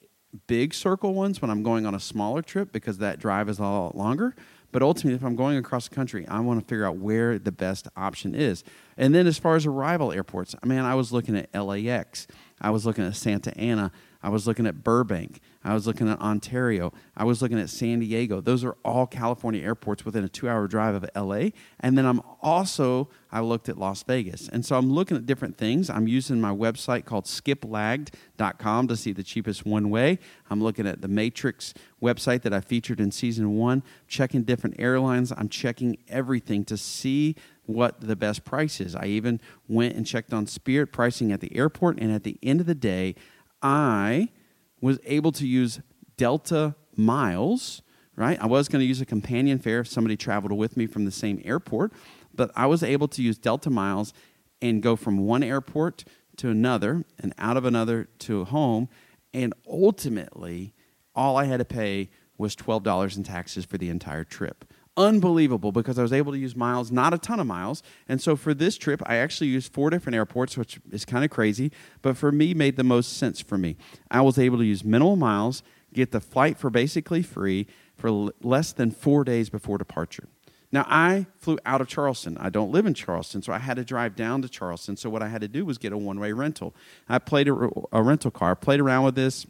big 0.48 0.74
circle 0.74 1.14
ones 1.14 1.42
when 1.42 1.52
I'm 1.52 1.64
going 1.64 1.86
on 1.86 1.96
a 1.96 2.00
smaller 2.00 2.42
trip 2.42 2.72
because 2.72 2.98
that 2.98 3.20
drive 3.20 3.48
is 3.48 3.60
a 3.60 3.64
lot 3.64 3.96
longer. 3.96 4.36
But 4.76 4.84
ultimately, 4.84 5.16
if 5.16 5.24
I'm 5.24 5.38
going 5.38 5.58
across 5.58 5.88
the 5.88 5.96
country, 5.96 6.28
I 6.28 6.42
want 6.42 6.60
to 6.60 6.66
figure 6.66 6.86
out 6.86 6.98
where 6.98 7.40
the 7.40 7.54
best 7.54 7.88
option 7.96 8.36
is. 8.36 8.62
And 8.98 9.16
then 9.16 9.26
as 9.26 9.40
far 9.40 9.56
as 9.56 9.66
arrival 9.66 10.12
airports, 10.12 10.54
man, 10.66 10.84
I 10.84 10.96
was 10.96 11.14
looking 11.14 11.38
at 11.38 11.56
LAX. 11.56 12.28
I 12.60 12.72
was 12.72 12.86
looking 12.86 13.06
at 13.06 13.16
Santa 13.16 13.58
Ana. 13.58 13.94
I 14.26 14.30
was 14.30 14.48
looking 14.48 14.66
at 14.66 14.84
Burbank. 14.84 15.40
I 15.64 15.76
was 15.76 15.86
looking 15.86 16.10
at 16.10 16.20
Ontario. 16.20 16.92
I 17.16 17.24
was 17.26 17.44
looking 17.44 17.60
at 17.60 17.70
San 17.70 18.00
Diego. 18.00 18.42
Those 18.42 18.64
are 18.64 18.76
all 18.84 19.06
California 19.06 19.62
airports 19.62 20.04
within 20.04 20.24
a 20.24 20.28
two 20.28 20.50
hour 20.50 20.68
drive 20.68 20.96
of 20.96 21.08
LA. 21.16 21.50
And 21.80 21.96
then 21.96 22.08
I'm 22.08 22.22
also, 22.42 23.08
I 23.32 23.42
looked 23.42 23.70
at 23.70 23.78
Las 23.78 24.02
Vegas. 24.02 24.50
And 24.50 24.66
so 24.66 24.78
I'm 24.78 24.92
looking 24.92 25.16
at 25.16 25.28
different 25.28 25.58
things. 25.58 25.92
I'm 25.92 26.08
using 26.08 26.42
my 26.42 26.50
website 26.50 27.06
called 27.06 27.26
skiplagged.com 27.26 28.88
to 28.88 28.98
see 28.98 29.12
the 29.12 29.22
cheapest 29.22 29.64
one 29.64 29.92
way. 29.92 30.18
I'm 30.50 30.62
looking 30.62 30.88
at 30.88 31.02
the 31.04 31.08
Matrix 31.08 31.76
website 32.02 32.42
that 32.42 32.54
I 32.54 32.62
featured 32.62 33.00
in 33.00 33.12
season 33.12 33.56
one, 33.56 33.84
checking 34.08 34.42
different 34.42 34.78
airlines. 34.80 35.32
I'm 35.38 35.50
checking 35.50 36.00
everything 36.08 36.66
to 36.66 36.78
see 36.78 37.36
what 37.68 38.02
the 38.02 38.16
best 38.16 38.46
price 38.46 38.80
is. 38.80 38.96
I 38.96 39.06
even 39.06 39.40
went 39.68 39.96
and 39.96 40.06
checked 40.06 40.34
on 40.34 40.48
Spirit 40.48 40.92
pricing 40.92 41.32
at 41.32 41.42
the 41.42 41.56
airport. 41.56 42.00
And 42.00 42.12
at 42.12 42.24
the 42.24 42.38
end 42.42 42.60
of 42.60 42.66
the 42.66 42.76
day, 42.76 43.16
I 43.62 44.30
was 44.82 45.00
able 45.06 45.32
to 45.34 45.48
use 45.48 45.80
Delta 46.18 46.76
miles, 46.96 47.82
right? 48.16 48.40
I 48.42 48.46
was 48.48 48.68
going 48.68 48.82
to 48.82 48.86
use 48.86 49.02
a 49.02 49.06
companion 49.06 49.60
fare 49.60 49.80
if 49.80 49.88
somebody 49.88 50.16
traveled 50.16 50.52
with 50.54 50.78
me 50.78 50.88
from 50.88 51.06
the 51.06 51.12
same 51.12 51.42
airport, 51.44 51.94
but 52.34 52.52
I 52.56 52.66
was 52.68 52.84
able 52.84 53.08
to 53.10 53.22
use 53.22 53.38
Delta 53.38 53.70
miles 53.70 54.14
and 54.62 54.82
go 54.82 54.96
from 54.96 55.26
one 55.26 55.44
airport 55.44 56.04
to 56.38 56.50
another 56.50 57.06
and 57.20 57.34
out 57.38 57.58
of 57.58 57.66
another 57.66 58.10
to 58.20 58.46
home. 58.46 58.90
And 59.34 59.54
ultimately, 59.68 60.74
all 61.14 61.38
I 61.38 61.46
had 61.46 61.58
to 61.58 61.66
pay 61.66 62.10
was 62.38 62.56
$12 62.56 63.18
in 63.18 63.24
taxes 63.24 63.66
for 63.66 63.78
the 63.78 63.90
entire 63.90 64.24
trip 64.24 64.66
unbelievable 64.98 65.72
because 65.72 66.00
I 66.00 66.02
was 66.02 66.14
able 66.14 66.32
to 66.32 66.38
use 66.38 66.56
miles, 66.56 66.92
not 66.92 67.14
a 67.14 67.18
ton 67.18 67.40
of 67.40 67.48
miles. 67.48 67.84
And 68.08 68.22
so 68.22 68.36
for 68.36 68.54
this 68.54 68.78
trip, 68.78 69.02
I 69.06 69.18
actually 69.18 69.48
used 69.48 69.74
four 69.74 69.90
different 69.90 70.16
airports, 70.16 70.58
which 70.58 70.80
is 70.92 71.06
kind 71.06 71.24
of 71.26 71.32
crazy, 71.32 71.72
but 72.02 72.18
for 72.18 72.32
me 72.32 72.54
made 72.54 72.78
the 72.78 72.84
most 72.84 73.18
sense 73.18 73.42
for 73.42 73.58
me. 73.58 73.78
I 74.10 74.22
was 74.22 74.38
able 74.38 74.58
to 74.60 74.66
use 74.66 74.84
minimal 74.84 75.16
miles, 75.16 75.64
get 75.94 76.12
the 76.12 76.22
flight 76.22 76.58
for 76.58 76.70
basically 76.70 77.22
free 77.22 77.68
for 77.96 78.08
l- 78.08 78.32
less 78.42 78.74
than 78.74 78.92
4 78.92 79.24
days 79.24 79.50
before 79.50 79.78
departure. 79.78 80.28
Now, 80.72 80.86
I 80.90 81.28
flew 81.38 81.58
out 81.66 81.80
of 81.80 81.88
Charleston. 81.88 82.38
I 82.38 82.50
don't 82.50 82.72
live 82.72 82.86
in 82.86 82.94
Charleston, 82.94 83.42
so 83.42 83.54
I 83.54 83.60
had 83.60 83.78
to 83.78 83.86
drive 83.86 84.16
down 84.16 84.42
to 84.42 84.50
Charleston. 84.50 84.98
So, 84.98 85.10
what 85.10 85.22
I 85.22 85.30
had 85.30 85.40
to 85.40 85.48
do 85.48 85.64
was 85.64 85.78
get 85.78 85.94
a 85.94 85.98
one 85.98 86.20
way 86.20 86.34
rental. 86.34 86.76
I 87.08 87.20
played 87.20 87.48
a, 87.48 87.70
a 87.94 88.04
rental 88.04 88.30
car, 88.30 88.58
played 88.58 88.82
around 88.82 89.06
with 89.06 89.16
this, 89.16 89.46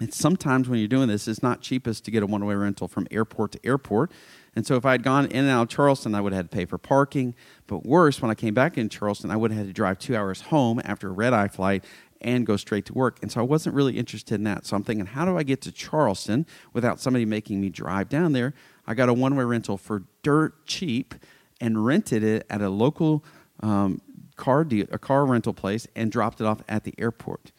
And 0.00 0.14
sometimes 0.14 0.68
when 0.68 0.78
you're 0.78 0.88
doing 0.88 1.08
this, 1.08 1.26
it's 1.26 1.42
not 1.42 1.60
cheapest 1.60 2.04
to 2.04 2.10
get 2.10 2.22
a 2.22 2.26
one 2.26 2.44
way 2.44 2.54
rental 2.54 2.88
from 2.88 3.06
airport 3.10 3.52
to 3.52 3.66
airport. 3.66 4.12
And 4.54 4.66
so 4.66 4.76
if 4.76 4.84
I 4.84 4.92
had 4.92 5.02
gone 5.02 5.26
in 5.26 5.44
and 5.44 5.50
out 5.50 5.62
of 5.62 5.68
Charleston, 5.68 6.14
I 6.14 6.20
would 6.20 6.32
have 6.32 6.38
had 6.44 6.50
to 6.50 6.56
pay 6.56 6.64
for 6.64 6.78
parking. 6.78 7.34
But 7.66 7.84
worse, 7.84 8.22
when 8.22 8.30
I 8.30 8.34
came 8.34 8.54
back 8.54 8.78
in 8.78 8.88
Charleston, 8.88 9.30
I 9.30 9.36
would 9.36 9.50
have 9.50 9.58
had 9.58 9.66
to 9.66 9.72
drive 9.72 9.98
two 9.98 10.16
hours 10.16 10.42
home 10.42 10.80
after 10.84 11.08
a 11.08 11.12
red 11.12 11.32
eye 11.32 11.48
flight 11.48 11.84
and 12.20 12.46
go 12.46 12.56
straight 12.56 12.84
to 12.86 12.92
work. 12.92 13.18
And 13.22 13.30
so 13.30 13.40
I 13.40 13.44
wasn't 13.44 13.74
really 13.74 13.96
interested 13.96 14.34
in 14.36 14.44
that. 14.44 14.66
So 14.66 14.76
I'm 14.76 14.82
thinking, 14.82 15.06
how 15.06 15.24
do 15.24 15.36
I 15.36 15.42
get 15.42 15.60
to 15.62 15.72
Charleston 15.72 16.46
without 16.72 17.00
somebody 17.00 17.24
making 17.24 17.60
me 17.60 17.68
drive 17.68 18.08
down 18.08 18.32
there? 18.32 18.54
I 18.86 18.94
got 18.94 19.08
a 19.08 19.14
one 19.14 19.36
way 19.36 19.44
rental 19.44 19.76
for 19.76 20.04
dirt 20.22 20.66
cheap 20.66 21.14
and 21.60 21.84
rented 21.84 22.22
it 22.22 22.46
at 22.50 22.62
a 22.62 22.68
local 22.68 23.24
um, 23.60 24.00
car 24.36 24.64
deal, 24.64 24.86
a 24.90 24.98
car 24.98 25.26
rental 25.26 25.52
place 25.52 25.86
and 25.94 26.10
dropped 26.10 26.40
it 26.40 26.46
off 26.46 26.62
at 26.68 26.84
the 26.84 26.94
airport. 26.98 27.52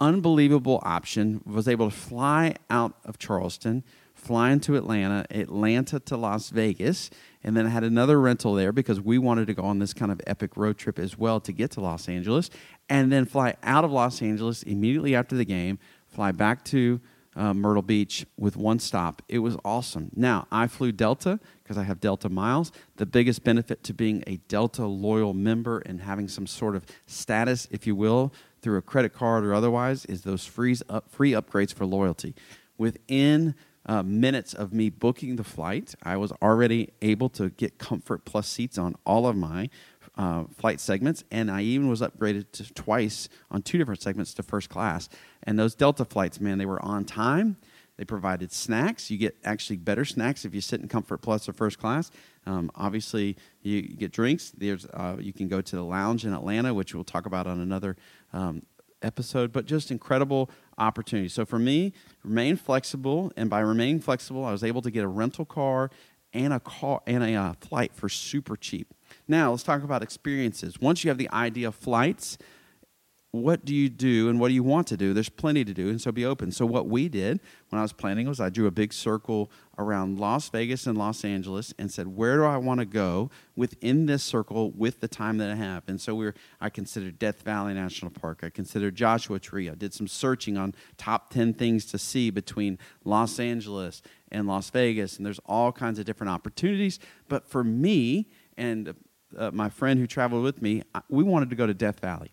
Unbelievable 0.00 0.80
option. 0.82 1.42
Was 1.44 1.68
able 1.68 1.90
to 1.90 1.96
fly 1.96 2.56
out 2.70 2.94
of 3.04 3.18
Charleston, 3.18 3.84
fly 4.14 4.50
into 4.50 4.74
Atlanta, 4.76 5.26
Atlanta 5.30 6.00
to 6.00 6.16
Las 6.16 6.50
Vegas, 6.50 7.10
and 7.44 7.56
then 7.56 7.66
I 7.66 7.68
had 7.68 7.84
another 7.84 8.20
rental 8.20 8.54
there 8.54 8.72
because 8.72 9.00
we 9.00 9.18
wanted 9.18 9.46
to 9.46 9.54
go 9.54 9.62
on 9.62 9.78
this 9.78 9.92
kind 9.92 10.10
of 10.10 10.20
epic 10.26 10.56
road 10.56 10.78
trip 10.78 10.98
as 10.98 11.18
well 11.18 11.38
to 11.40 11.52
get 11.52 11.70
to 11.72 11.80
Los 11.80 12.08
Angeles, 12.08 12.50
and 12.88 13.12
then 13.12 13.26
fly 13.26 13.54
out 13.62 13.84
of 13.84 13.92
Los 13.92 14.22
Angeles 14.22 14.62
immediately 14.62 15.14
after 15.14 15.36
the 15.36 15.44
game, 15.44 15.78
fly 16.08 16.32
back 16.32 16.64
to 16.66 17.00
uh, 17.36 17.54
Myrtle 17.54 17.82
Beach 17.82 18.26
with 18.36 18.56
one 18.56 18.78
stop. 18.78 19.22
It 19.28 19.38
was 19.38 19.56
awesome. 19.64 20.10
Now, 20.14 20.46
I 20.50 20.66
flew 20.66 20.92
Delta 20.92 21.38
because 21.62 21.78
I 21.78 21.84
have 21.84 22.00
Delta 22.00 22.28
miles. 22.28 22.72
The 22.96 23.06
biggest 23.06 23.44
benefit 23.44 23.84
to 23.84 23.94
being 23.94 24.24
a 24.26 24.36
Delta 24.48 24.84
loyal 24.86 25.32
member 25.32 25.78
and 25.80 26.00
having 26.00 26.28
some 26.28 26.46
sort 26.46 26.74
of 26.74 26.84
status, 27.06 27.68
if 27.70 27.86
you 27.86 27.94
will, 27.94 28.32
through 28.62 28.78
a 28.78 28.82
credit 28.82 29.12
card 29.12 29.44
or 29.44 29.54
otherwise, 29.54 30.04
is 30.06 30.22
those 30.22 30.46
free, 30.46 30.76
up, 30.88 31.10
free 31.10 31.32
upgrades 31.32 31.72
for 31.72 31.86
loyalty. 31.86 32.34
Within 32.78 33.54
uh, 33.86 34.02
minutes 34.02 34.54
of 34.54 34.72
me 34.72 34.90
booking 34.90 35.36
the 35.36 35.44
flight, 35.44 35.94
I 36.02 36.16
was 36.16 36.32
already 36.42 36.90
able 37.02 37.28
to 37.30 37.50
get 37.50 37.78
Comfort 37.78 38.24
Plus 38.24 38.46
seats 38.46 38.78
on 38.78 38.94
all 39.04 39.26
of 39.26 39.36
my 39.36 39.68
uh, 40.16 40.44
flight 40.54 40.80
segments, 40.80 41.24
and 41.30 41.50
I 41.50 41.62
even 41.62 41.88
was 41.88 42.00
upgraded 42.00 42.52
to 42.52 42.72
twice 42.74 43.28
on 43.50 43.62
two 43.62 43.78
different 43.78 44.02
segments 44.02 44.34
to 44.34 44.42
first 44.42 44.68
class. 44.68 45.08
And 45.42 45.58
those 45.58 45.74
Delta 45.74 46.04
flights, 46.04 46.40
man, 46.40 46.58
they 46.58 46.66
were 46.66 46.82
on 46.84 47.04
time. 47.04 47.56
They 48.00 48.06
provided 48.06 48.50
snacks. 48.50 49.10
You 49.10 49.18
get 49.18 49.36
actually 49.44 49.76
better 49.76 50.06
snacks 50.06 50.46
if 50.46 50.54
you 50.54 50.62
sit 50.62 50.80
in 50.80 50.88
Comfort 50.88 51.18
Plus 51.18 51.46
or 51.50 51.52
first 51.52 51.78
class. 51.78 52.10
Um, 52.46 52.70
obviously, 52.74 53.36
you, 53.60 53.82
get 53.82 54.10
drinks. 54.10 54.54
There's 54.56 54.86
uh, 54.86 55.18
you 55.20 55.34
can 55.34 55.48
go 55.48 55.60
to 55.60 55.76
the 55.76 55.84
lounge 55.84 56.24
in 56.24 56.32
Atlanta, 56.32 56.72
which 56.72 56.94
we'll 56.94 57.04
talk 57.04 57.26
about 57.26 57.46
on 57.46 57.60
another 57.60 57.98
um, 58.32 58.62
episode. 59.02 59.52
But 59.52 59.66
just 59.66 59.90
incredible 59.90 60.48
opportunity. 60.78 61.28
So 61.28 61.44
for 61.44 61.58
me, 61.58 61.92
remain 62.24 62.56
flexible, 62.56 63.32
and 63.36 63.50
by 63.50 63.60
remaining 63.60 64.00
flexible, 64.00 64.46
I 64.46 64.52
was 64.52 64.64
able 64.64 64.80
to 64.80 64.90
get 64.90 65.04
a 65.04 65.08
rental 65.08 65.44
car 65.44 65.90
and 66.32 66.54
a 66.54 66.60
car 66.60 67.02
and 67.06 67.22
a 67.22 67.34
uh, 67.34 67.52
flight 67.60 67.94
for 67.94 68.08
super 68.08 68.56
cheap. 68.56 68.94
Now, 69.28 69.50
let's 69.50 69.62
talk 69.62 69.82
about 69.82 70.02
experiences. 70.02 70.80
Once 70.80 71.04
you 71.04 71.10
have 71.10 71.18
the 71.18 71.28
idea 71.34 71.68
of 71.68 71.74
flights, 71.74 72.38
what 73.32 73.64
do 73.64 73.74
you 73.74 73.88
do 73.88 74.28
and 74.28 74.40
what 74.40 74.48
do 74.48 74.54
you 74.54 74.62
want 74.64 74.88
to 74.88 74.96
do? 74.96 75.14
There's 75.14 75.28
plenty 75.28 75.64
to 75.64 75.72
do, 75.72 75.88
and 75.88 76.00
so 76.00 76.10
be 76.10 76.24
open. 76.24 76.50
So, 76.50 76.66
what 76.66 76.88
we 76.88 77.08
did 77.08 77.40
when 77.68 77.78
I 77.78 77.82
was 77.82 77.92
planning 77.92 78.26
was 78.26 78.40
I 78.40 78.48
drew 78.48 78.66
a 78.66 78.72
big 78.72 78.92
circle 78.92 79.50
around 79.78 80.18
Las 80.18 80.48
Vegas 80.48 80.86
and 80.86 80.98
Los 80.98 81.24
Angeles 81.24 81.72
and 81.78 81.92
said, 81.92 82.08
where 82.08 82.36
do 82.36 82.44
I 82.44 82.56
want 82.56 82.80
to 82.80 82.86
go 82.86 83.30
within 83.54 84.06
this 84.06 84.22
circle 84.22 84.72
with 84.72 85.00
the 85.00 85.06
time 85.06 85.38
that 85.38 85.50
I 85.50 85.54
have? 85.54 85.84
And 85.86 86.00
so 86.00 86.14
we 86.14 86.26
were, 86.26 86.34
I 86.60 86.70
considered 86.70 87.18
Death 87.18 87.42
Valley 87.42 87.72
National 87.72 88.10
Park. 88.10 88.40
I 88.42 88.50
considered 88.50 88.96
Joshua 88.96 89.38
Tree. 89.38 89.70
I 89.70 89.74
did 89.74 89.94
some 89.94 90.08
searching 90.08 90.58
on 90.58 90.74
top 90.98 91.30
10 91.30 91.54
things 91.54 91.86
to 91.86 91.98
see 91.98 92.30
between 92.30 92.78
Los 93.04 93.38
Angeles 93.38 94.02
and 94.32 94.48
Las 94.48 94.70
Vegas, 94.70 95.16
and 95.16 95.24
there's 95.24 95.40
all 95.46 95.72
kinds 95.72 95.98
of 95.98 96.04
different 96.04 96.30
opportunities. 96.30 96.98
But 97.28 97.46
for 97.46 97.62
me, 97.62 98.28
and 98.56 98.94
uh, 99.36 99.50
my 99.52 99.68
friend 99.68 100.00
who 100.00 100.06
traveled 100.06 100.42
with 100.42 100.60
me, 100.60 100.82
we 101.08 101.22
wanted 101.22 101.50
to 101.50 101.56
go 101.56 101.66
to 101.66 101.74
Death 101.74 102.00
Valley. 102.00 102.30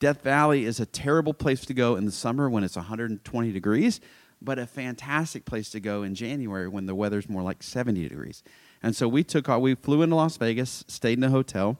Death 0.00 0.22
Valley 0.22 0.64
is 0.64 0.78
a 0.78 0.86
terrible 0.86 1.34
place 1.34 1.64
to 1.64 1.74
go 1.74 1.96
in 1.96 2.04
the 2.04 2.12
summer 2.12 2.48
when 2.48 2.62
it's 2.62 2.76
120 2.76 3.52
degrees, 3.52 4.00
but 4.40 4.58
a 4.58 4.66
fantastic 4.66 5.44
place 5.44 5.70
to 5.70 5.80
go 5.80 6.04
in 6.04 6.14
January 6.14 6.68
when 6.68 6.86
the 6.86 6.94
weather's 6.94 7.28
more 7.28 7.42
like 7.42 7.62
70 7.62 8.08
degrees. 8.08 8.42
And 8.80 8.94
so 8.94 9.08
we 9.08 9.24
took 9.24 9.48
off, 9.48 9.60
we 9.60 9.74
flew 9.74 10.02
into 10.02 10.14
Las 10.14 10.36
Vegas, 10.36 10.84
stayed 10.86 11.18
in 11.18 11.24
a 11.24 11.30
hotel, 11.30 11.78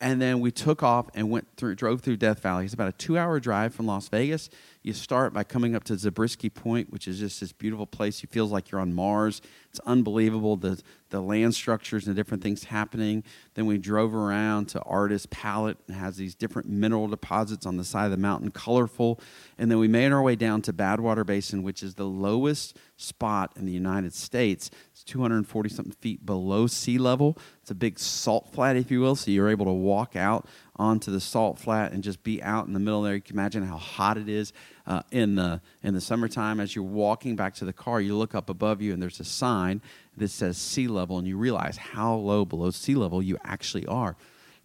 and 0.00 0.20
then 0.20 0.40
we 0.40 0.50
took 0.50 0.82
off 0.82 1.08
and 1.14 1.30
went 1.30 1.46
through, 1.56 1.74
drove 1.74 2.00
through 2.00 2.16
Death 2.16 2.40
Valley. 2.40 2.64
It's 2.64 2.74
about 2.74 2.88
a 2.88 2.92
two 2.92 3.18
hour 3.18 3.38
drive 3.38 3.74
from 3.74 3.86
Las 3.86 4.08
Vegas. 4.08 4.48
You 4.84 4.92
start 4.92 5.32
by 5.32 5.44
coming 5.44 5.74
up 5.74 5.84
to 5.84 5.96
Zabriskie 5.96 6.50
Point, 6.50 6.92
which 6.92 7.08
is 7.08 7.18
just 7.18 7.40
this 7.40 7.52
beautiful 7.52 7.86
place. 7.86 8.22
You 8.22 8.28
feel 8.30 8.44
like 8.44 8.70
you're 8.70 8.82
on 8.82 8.92
Mars. 8.92 9.40
It's 9.70 9.80
unbelievable 9.86 10.58
the, 10.58 10.78
the 11.08 11.22
land 11.22 11.54
structures 11.54 12.06
and 12.06 12.14
the 12.14 12.20
different 12.20 12.42
things 12.42 12.64
happening. 12.64 13.24
Then 13.54 13.64
we 13.64 13.78
drove 13.78 14.14
around 14.14 14.66
to 14.68 14.82
Artist 14.82 15.30
Palette 15.30 15.78
and 15.88 15.96
has 15.96 16.18
these 16.18 16.34
different 16.34 16.68
mineral 16.68 17.08
deposits 17.08 17.64
on 17.64 17.78
the 17.78 17.84
side 17.84 18.04
of 18.04 18.10
the 18.10 18.18
mountain, 18.18 18.50
colorful. 18.50 19.20
And 19.56 19.70
then 19.70 19.78
we 19.78 19.88
made 19.88 20.12
our 20.12 20.20
way 20.20 20.36
down 20.36 20.60
to 20.60 20.72
Badwater 20.74 21.24
Basin, 21.24 21.62
which 21.62 21.82
is 21.82 21.94
the 21.94 22.04
lowest 22.04 22.76
spot 22.98 23.54
in 23.56 23.64
the 23.64 23.72
United 23.72 24.12
States. 24.12 24.70
It's 24.92 25.02
240 25.04 25.70
something 25.70 25.94
feet 25.94 26.26
below 26.26 26.66
sea 26.66 26.98
level. 26.98 27.38
It's 27.62 27.70
a 27.70 27.74
big 27.74 27.98
salt 27.98 28.52
flat, 28.52 28.76
if 28.76 28.90
you 28.90 29.00
will. 29.00 29.16
So 29.16 29.30
you're 29.30 29.48
able 29.48 29.64
to 29.64 29.72
walk 29.72 30.14
out 30.14 30.46
onto 30.76 31.10
the 31.10 31.20
salt 31.20 31.58
flat 31.58 31.92
and 31.92 32.04
just 32.04 32.22
be 32.22 32.42
out 32.42 32.66
in 32.66 32.74
the 32.74 32.80
middle 32.80 33.00
there. 33.00 33.14
You 33.14 33.22
can 33.22 33.36
imagine 33.36 33.62
how 33.62 33.78
hot 33.78 34.18
it 34.18 34.28
is 34.28 34.52
uh, 34.86 35.02
in 35.10 35.34
the 35.34 35.60
in 35.82 35.94
the 35.94 36.00
summertime. 36.00 36.60
As 36.60 36.74
you're 36.74 36.84
walking 36.84 37.36
back 37.36 37.54
to 37.54 37.64
the 37.64 37.72
car, 37.72 38.00
you 38.00 38.16
look 38.16 38.34
up 38.34 38.50
above 38.50 38.80
you 38.80 38.92
and 38.92 39.02
there's 39.02 39.20
a 39.20 39.24
sign 39.24 39.80
that 40.16 40.28
says 40.28 40.56
sea 40.56 40.88
level, 40.88 41.18
and 41.18 41.26
you 41.26 41.36
realize 41.36 41.76
how 41.76 42.14
low 42.14 42.44
below 42.44 42.70
sea 42.70 42.94
level 42.94 43.22
you 43.22 43.38
actually 43.44 43.86
are. 43.86 44.16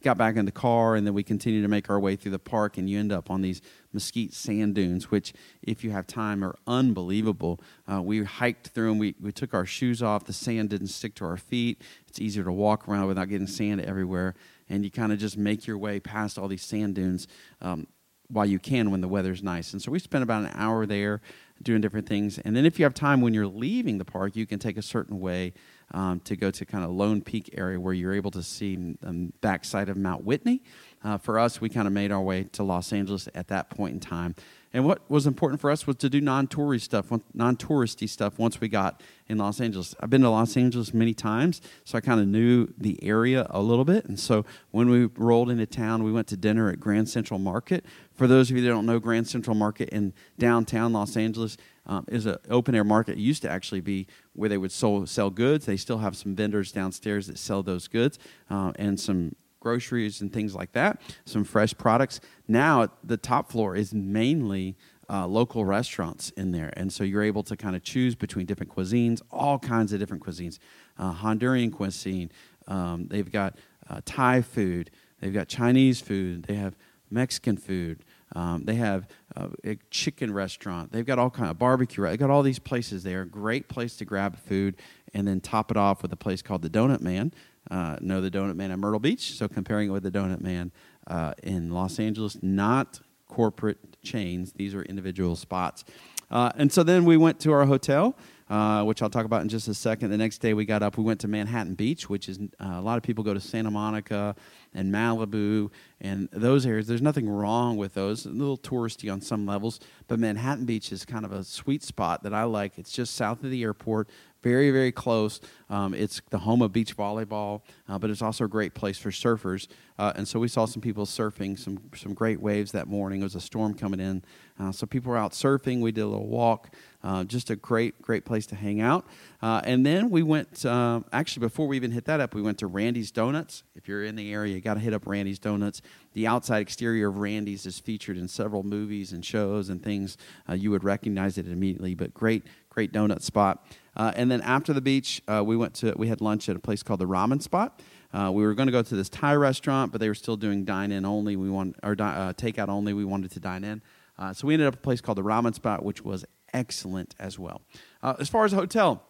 Got 0.01 0.17
back 0.17 0.37
in 0.37 0.45
the 0.45 0.51
car, 0.51 0.95
and 0.95 1.05
then 1.05 1.13
we 1.13 1.23
continued 1.23 1.63
to 1.63 1.67
make 1.67 1.89
our 1.89 1.99
way 1.99 2.15
through 2.15 2.31
the 2.31 2.39
park, 2.39 2.77
and 2.77 2.89
you 2.89 2.97
end 2.97 3.11
up 3.11 3.29
on 3.29 3.41
these 3.41 3.61
mesquite 3.91 4.33
sand 4.33 4.75
dunes, 4.75 5.11
which, 5.11 5.33
if 5.61 5.83
you 5.83 5.91
have 5.91 6.07
time, 6.07 6.41
are 6.41 6.55
unbelievable. 6.65 7.59
Uh, 7.85 8.01
we 8.01 8.23
hiked 8.23 8.67
through 8.67 8.89
them. 8.89 8.97
We, 8.97 9.15
we 9.19 9.33
took 9.33 9.53
our 9.53 9.65
shoes 9.65 10.01
off. 10.01 10.23
The 10.23 10.31
sand 10.31 10.69
didn't 10.69 10.87
stick 10.87 11.15
to 11.15 11.25
our 11.25 11.35
feet. 11.35 11.81
It's 12.07 12.21
easier 12.21 12.45
to 12.45 12.51
walk 12.51 12.87
around 12.87 13.07
without 13.07 13.27
getting 13.27 13.47
sand 13.47 13.81
everywhere 13.81 14.35
and 14.69 14.83
you 14.83 14.91
kind 14.91 15.11
of 15.11 15.19
just 15.19 15.37
make 15.37 15.67
your 15.67 15.77
way 15.77 15.99
past 15.99 16.37
all 16.37 16.47
these 16.47 16.63
sand 16.63 16.95
dunes 16.95 17.27
um, 17.61 17.87
while 18.31 18.45
you 18.45 18.59
can 18.59 18.91
when 18.91 19.01
the 19.01 19.07
weather's 19.07 19.43
nice. 19.43 19.73
And 19.73 19.81
so 19.81 19.91
we 19.91 19.99
spent 19.99 20.23
about 20.23 20.43
an 20.43 20.51
hour 20.53 20.85
there 20.85 21.21
doing 21.61 21.81
different 21.81 22.07
things. 22.07 22.37
And 22.39 22.55
then 22.55 22.65
if 22.65 22.79
you 22.79 22.85
have 22.85 22.93
time 22.93 23.21
when 23.21 23.33
you're 23.33 23.47
leaving 23.47 23.97
the 23.97 24.05
park, 24.05 24.35
you 24.35 24.45
can 24.45 24.59
take 24.59 24.77
a 24.77 24.81
certain 24.81 25.19
way 25.19 25.53
um, 25.91 26.19
to 26.21 26.35
go 26.35 26.51
to 26.51 26.65
kind 26.65 26.83
of 26.83 26.91
Lone 26.91 27.21
Peak 27.21 27.49
area 27.57 27.79
where 27.79 27.93
you're 27.93 28.13
able 28.13 28.31
to 28.31 28.43
see 28.43 28.75
the 28.75 29.31
backside 29.41 29.89
of 29.89 29.97
Mount 29.97 30.23
Whitney. 30.23 30.61
Uh, 31.03 31.17
for 31.17 31.39
us, 31.39 31.59
we 31.59 31.69
kind 31.69 31.87
of 31.87 31.93
made 31.93 32.11
our 32.11 32.21
way 32.21 32.43
to 32.43 32.63
Los 32.63 32.93
Angeles 32.93 33.27
at 33.33 33.47
that 33.47 33.69
point 33.69 33.93
in 33.93 33.99
time. 33.99 34.35
And 34.71 34.85
what 34.85 35.09
was 35.09 35.25
important 35.25 35.59
for 35.59 35.71
us 35.71 35.87
was 35.87 35.95
to 35.97 36.09
do 36.09 36.21
non-touristy 36.21 36.81
stuff, 36.81 37.11
non-touristy 37.33 38.07
stuff 38.07 38.37
once 38.37 38.61
we 38.61 38.67
got 38.67 39.01
in 39.27 39.39
Los 39.39 39.59
Angeles. 39.59 39.95
I've 39.99 40.11
been 40.11 40.21
to 40.21 40.29
Los 40.29 40.55
Angeles 40.55 40.93
many 40.93 41.15
times, 41.15 41.59
so 41.85 41.97
I 41.97 42.01
kind 42.01 42.19
of 42.19 42.27
knew 42.27 42.67
the 42.77 43.03
area 43.03 43.47
a 43.49 43.61
little 43.61 43.85
bit. 43.85 44.05
And 44.05 44.19
so 44.19 44.45
when 44.69 44.89
we 44.89 45.05
rolled 45.05 45.49
into 45.49 45.65
town, 45.65 46.03
we 46.03 46.11
went 46.11 46.27
to 46.27 46.37
dinner 46.37 46.69
at 46.69 46.79
Grand 46.79 47.09
Central 47.09 47.39
Market. 47.39 47.83
For 48.13 48.27
those 48.27 48.51
of 48.51 48.57
you 48.57 48.63
that 48.63 48.69
don't 48.69 48.85
know, 48.85 48.99
Grand 48.99 49.27
Central 49.27 49.55
Market 49.55 49.89
in 49.89 50.13
downtown 50.37 50.93
Los 50.93 51.17
Angeles 51.17 51.57
um, 51.87 52.05
is 52.07 52.27
an 52.27 52.37
open 52.49 52.75
air 52.75 52.83
market. 52.83 53.13
It 53.13 53.21
used 53.21 53.41
to 53.41 53.49
actually 53.49 53.81
be 53.81 54.05
where 54.33 54.49
they 54.49 54.57
would 54.57 54.71
sold, 54.71 55.09
sell 55.09 55.31
goods. 55.31 55.65
They 55.65 55.77
still 55.77 55.97
have 55.97 56.15
some 56.15 56.35
vendors 56.35 56.71
downstairs 56.71 57.25
that 57.25 57.39
sell 57.39 57.63
those 57.63 57.87
goods 57.87 58.19
uh, 58.51 58.73
and 58.75 58.99
some 58.99 59.35
groceries 59.59 60.21
and 60.21 60.31
things 60.31 60.55
like 60.55 60.71
that, 60.73 61.01
some 61.25 61.43
fresh 61.43 61.73
products. 61.77 62.19
Now, 62.47 62.89
the 63.03 63.17
top 63.17 63.51
floor 63.51 63.75
is 63.75 63.93
mainly 63.93 64.75
uh, 65.09 65.25
local 65.27 65.65
restaurants 65.65 66.29
in 66.31 66.51
there. 66.51 66.71
And 66.77 66.93
so 66.93 67.03
you're 67.03 67.23
able 67.23 67.43
to 67.43 67.57
kind 67.57 67.75
of 67.75 67.83
choose 67.83 68.15
between 68.15 68.45
different 68.45 68.73
cuisines, 68.73 69.21
all 69.31 69.57
kinds 69.57 69.91
of 69.91 69.99
different 69.99 70.23
cuisines. 70.23 70.59
Uh, 70.97 71.13
Honduran 71.13 71.71
cuisine, 71.71 72.31
um, 72.67 73.07
they've 73.07 73.31
got 73.31 73.57
uh, 73.89 74.01
Thai 74.05 74.41
food, 74.41 74.91
they've 75.19 75.33
got 75.33 75.47
Chinese 75.47 75.99
food, 75.99 76.43
they 76.43 76.55
have 76.55 76.75
Mexican 77.09 77.57
food. 77.57 78.03
Um, 78.35 78.63
they 78.65 78.75
have 78.75 79.07
uh, 79.35 79.47
a 79.63 79.77
chicken 79.89 80.31
restaurant. 80.31 80.91
They've 80.91 81.05
got 81.05 81.17
all 81.17 81.31
kind 81.31 81.49
of 81.49 81.57
barbecue. 81.57 82.03
They've 82.03 82.19
got 82.19 82.29
all 82.29 82.43
these 82.43 82.59
places 82.59 83.03
They 83.03 83.15
are 83.15 83.21
a 83.21 83.27
Great 83.27 83.67
place 83.67 83.95
to 83.97 84.05
grab 84.05 84.37
food, 84.37 84.75
and 85.13 85.27
then 85.27 85.41
top 85.41 85.71
it 85.71 85.77
off 85.77 86.01
with 86.01 86.13
a 86.13 86.15
place 86.15 86.41
called 86.41 86.61
the 86.61 86.69
Donut 86.69 87.01
Man, 87.01 87.33
uh, 87.69 87.97
know 88.01 88.21
the 88.21 88.31
Donut 88.31 88.55
Man 88.55 88.71
at 88.71 88.79
Myrtle 88.79 88.99
Beach. 88.99 89.33
So 89.33 89.47
comparing 89.47 89.89
it 89.89 89.91
with 89.91 90.03
the 90.03 90.11
Donut 90.11 90.41
Man 90.41 90.71
uh, 91.07 91.33
in 91.43 91.71
Los 91.71 91.99
Angeles, 91.99 92.37
not 92.41 92.99
corporate 93.27 94.01
chains. 94.01 94.53
These 94.53 94.73
are 94.73 94.81
individual 94.83 95.35
spots. 95.35 95.83
Uh, 96.31 96.51
and 96.55 96.71
so 96.71 96.83
then 96.83 97.05
we 97.05 97.17
went 97.17 97.39
to 97.41 97.51
our 97.51 97.65
hotel. 97.65 98.15
Uh, 98.49 98.83
which 98.83 99.01
I'll 99.01 99.09
talk 99.09 99.25
about 99.25 99.41
in 99.41 99.49
just 99.49 99.67
a 99.67 99.73
second. 99.73 100.09
The 100.09 100.17
next 100.17 100.39
day 100.39 100.53
we 100.53 100.65
got 100.65 100.81
up, 100.81 100.97
we 100.97 101.03
went 101.03 101.19
to 101.21 101.27
Manhattan 101.27 101.75
Beach, 101.75 102.09
which 102.09 102.27
is 102.27 102.39
uh, 102.59 102.73
a 102.73 102.81
lot 102.81 102.97
of 102.97 103.03
people 103.03 103.23
go 103.23 103.33
to 103.33 103.39
Santa 103.39 103.69
Monica 103.69 104.35
and 104.73 104.93
Malibu 104.93 105.69
and 106.01 106.29
those 106.31 106.65
areas. 106.65 106.87
There's 106.87 107.01
nothing 107.01 107.29
wrong 107.29 107.77
with 107.77 107.93
those, 107.93 108.25
a 108.25 108.29
little 108.29 108.57
touristy 108.57 109.11
on 109.11 109.21
some 109.21 109.45
levels, 109.45 109.79
but 110.07 110.19
Manhattan 110.19 110.65
Beach 110.65 110.91
is 110.91 111.05
kind 111.05 111.25
of 111.25 111.31
a 111.31 111.43
sweet 111.43 111.83
spot 111.83 112.23
that 112.23 112.33
I 112.33 112.43
like. 112.43 112.77
It's 112.77 112.91
just 112.91 113.15
south 113.15 113.43
of 113.43 113.51
the 113.51 113.63
airport 113.63 114.09
very, 114.41 114.71
very 114.71 114.91
close. 114.91 115.41
Um, 115.69 115.93
it's 115.93 116.21
the 116.29 116.39
home 116.39 116.61
of 116.61 116.71
beach 116.71 116.95
volleyball, 116.95 117.61
uh, 117.87 117.99
but 117.99 118.09
it's 118.09 118.21
also 118.21 118.45
a 118.45 118.47
great 118.47 118.73
place 118.73 118.97
for 118.97 119.11
surfers. 119.11 119.67
Uh, 119.97 120.13
and 120.15 120.27
so 120.27 120.39
we 120.39 120.47
saw 120.47 120.65
some 120.65 120.81
people 120.81 121.05
surfing, 121.05 121.59
some 121.59 121.79
some 121.95 122.13
great 122.13 122.39
waves 122.39 122.71
that 122.71 122.87
morning. 122.87 123.19
It 123.19 123.25
was 123.25 123.35
a 123.35 123.41
storm 123.41 123.73
coming 123.73 123.99
in, 123.99 124.23
uh, 124.59 124.71
so 124.71 124.85
people 124.85 125.11
were 125.11 125.17
out 125.17 125.31
surfing. 125.31 125.81
We 125.81 125.91
did 125.91 126.01
a 126.01 126.07
little 126.07 126.27
walk. 126.27 126.69
Uh, 127.01 127.23
just 127.23 127.49
a 127.49 127.55
great, 127.55 128.01
great 128.01 128.25
place 128.25 128.45
to 128.47 128.55
hang 128.55 128.81
out. 128.81 129.05
Uh, 129.41 129.61
and 129.63 129.85
then 129.85 130.09
we 130.09 130.21
went. 130.21 130.65
Um, 130.65 131.05
actually, 131.13 131.41
before 131.41 131.65
we 131.67 131.77
even 131.77 131.91
hit 131.91 132.05
that 132.05 132.19
up, 132.19 132.35
we 132.35 132.41
went 132.41 132.57
to 132.59 132.67
Randy's 132.67 133.09
Donuts. 133.09 133.63
If 133.75 133.87
you're 133.87 134.03
in 134.03 134.17
the 134.17 134.33
area, 134.33 134.55
you 134.55 134.61
got 134.61 134.73
to 134.73 134.81
hit 134.81 134.93
up 134.93 135.07
Randy's 135.07 135.39
Donuts. 135.39 135.81
The 136.13 136.27
outside 136.27 136.61
exterior 136.61 137.07
of 137.07 137.19
Randy's 137.19 137.65
is 137.65 137.79
featured 137.79 138.17
in 138.17 138.27
several 138.27 138.63
movies 138.63 139.13
and 139.13 139.23
shows 139.23 139.69
and 139.69 139.81
things. 139.81 140.17
Uh, 140.49 140.55
you 140.55 140.71
would 140.71 140.83
recognize 140.83 141.37
it 141.37 141.47
immediately. 141.47 141.95
But 141.95 142.13
great, 142.13 142.43
great 142.69 142.91
donut 142.91 143.21
spot. 143.21 143.65
Uh, 143.95 144.11
and 144.15 144.29
then 144.29 144.41
after 144.41 144.73
the 144.73 144.81
beach, 144.81 145.21
uh, 145.27 145.43
we 145.45 145.55
went 145.55 145.73
to 145.75 145.93
we 145.97 146.07
had 146.07 146.21
lunch 146.21 146.49
at 146.49 146.55
a 146.55 146.59
place 146.59 146.83
called 146.83 146.99
the 146.99 147.07
Ramen 147.07 147.41
Spot. 147.41 147.81
Uh, 148.13 148.31
we 148.33 148.43
were 148.43 148.55
going 148.55 148.67
to 148.67 148.71
go 148.71 148.81
to 148.81 148.95
this 148.95 149.09
Thai 149.09 149.35
restaurant, 149.35 149.91
but 149.91 150.01
they 150.01 150.07
were 150.07 150.15
still 150.15 150.37
doing 150.37 150.65
dine 150.65 150.91
in 150.91 151.05
only. 151.05 151.35
We 151.35 151.49
want 151.49 151.75
or 151.83 151.91
uh, 151.91 152.33
takeout 152.33 152.69
only. 152.69 152.93
We 152.93 153.05
wanted 153.05 153.31
to 153.31 153.39
dine 153.39 153.63
in, 153.63 153.81
uh, 154.19 154.33
so 154.33 154.45
we 154.45 154.53
ended 154.53 154.67
up 154.67 154.75
at 154.75 154.79
a 154.79 154.81
place 154.83 155.01
called 155.01 155.17
the 155.17 155.23
Ramen 155.23 155.55
Spot, 155.55 155.83
which 155.83 156.03
was 156.03 156.25
excellent 156.53 157.15
as 157.19 157.39
well. 157.39 157.61
Uh, 158.03 158.13
as 158.19 158.29
far 158.29 158.45
as 158.45 158.53
a 158.53 158.57
hotel, 158.57 159.01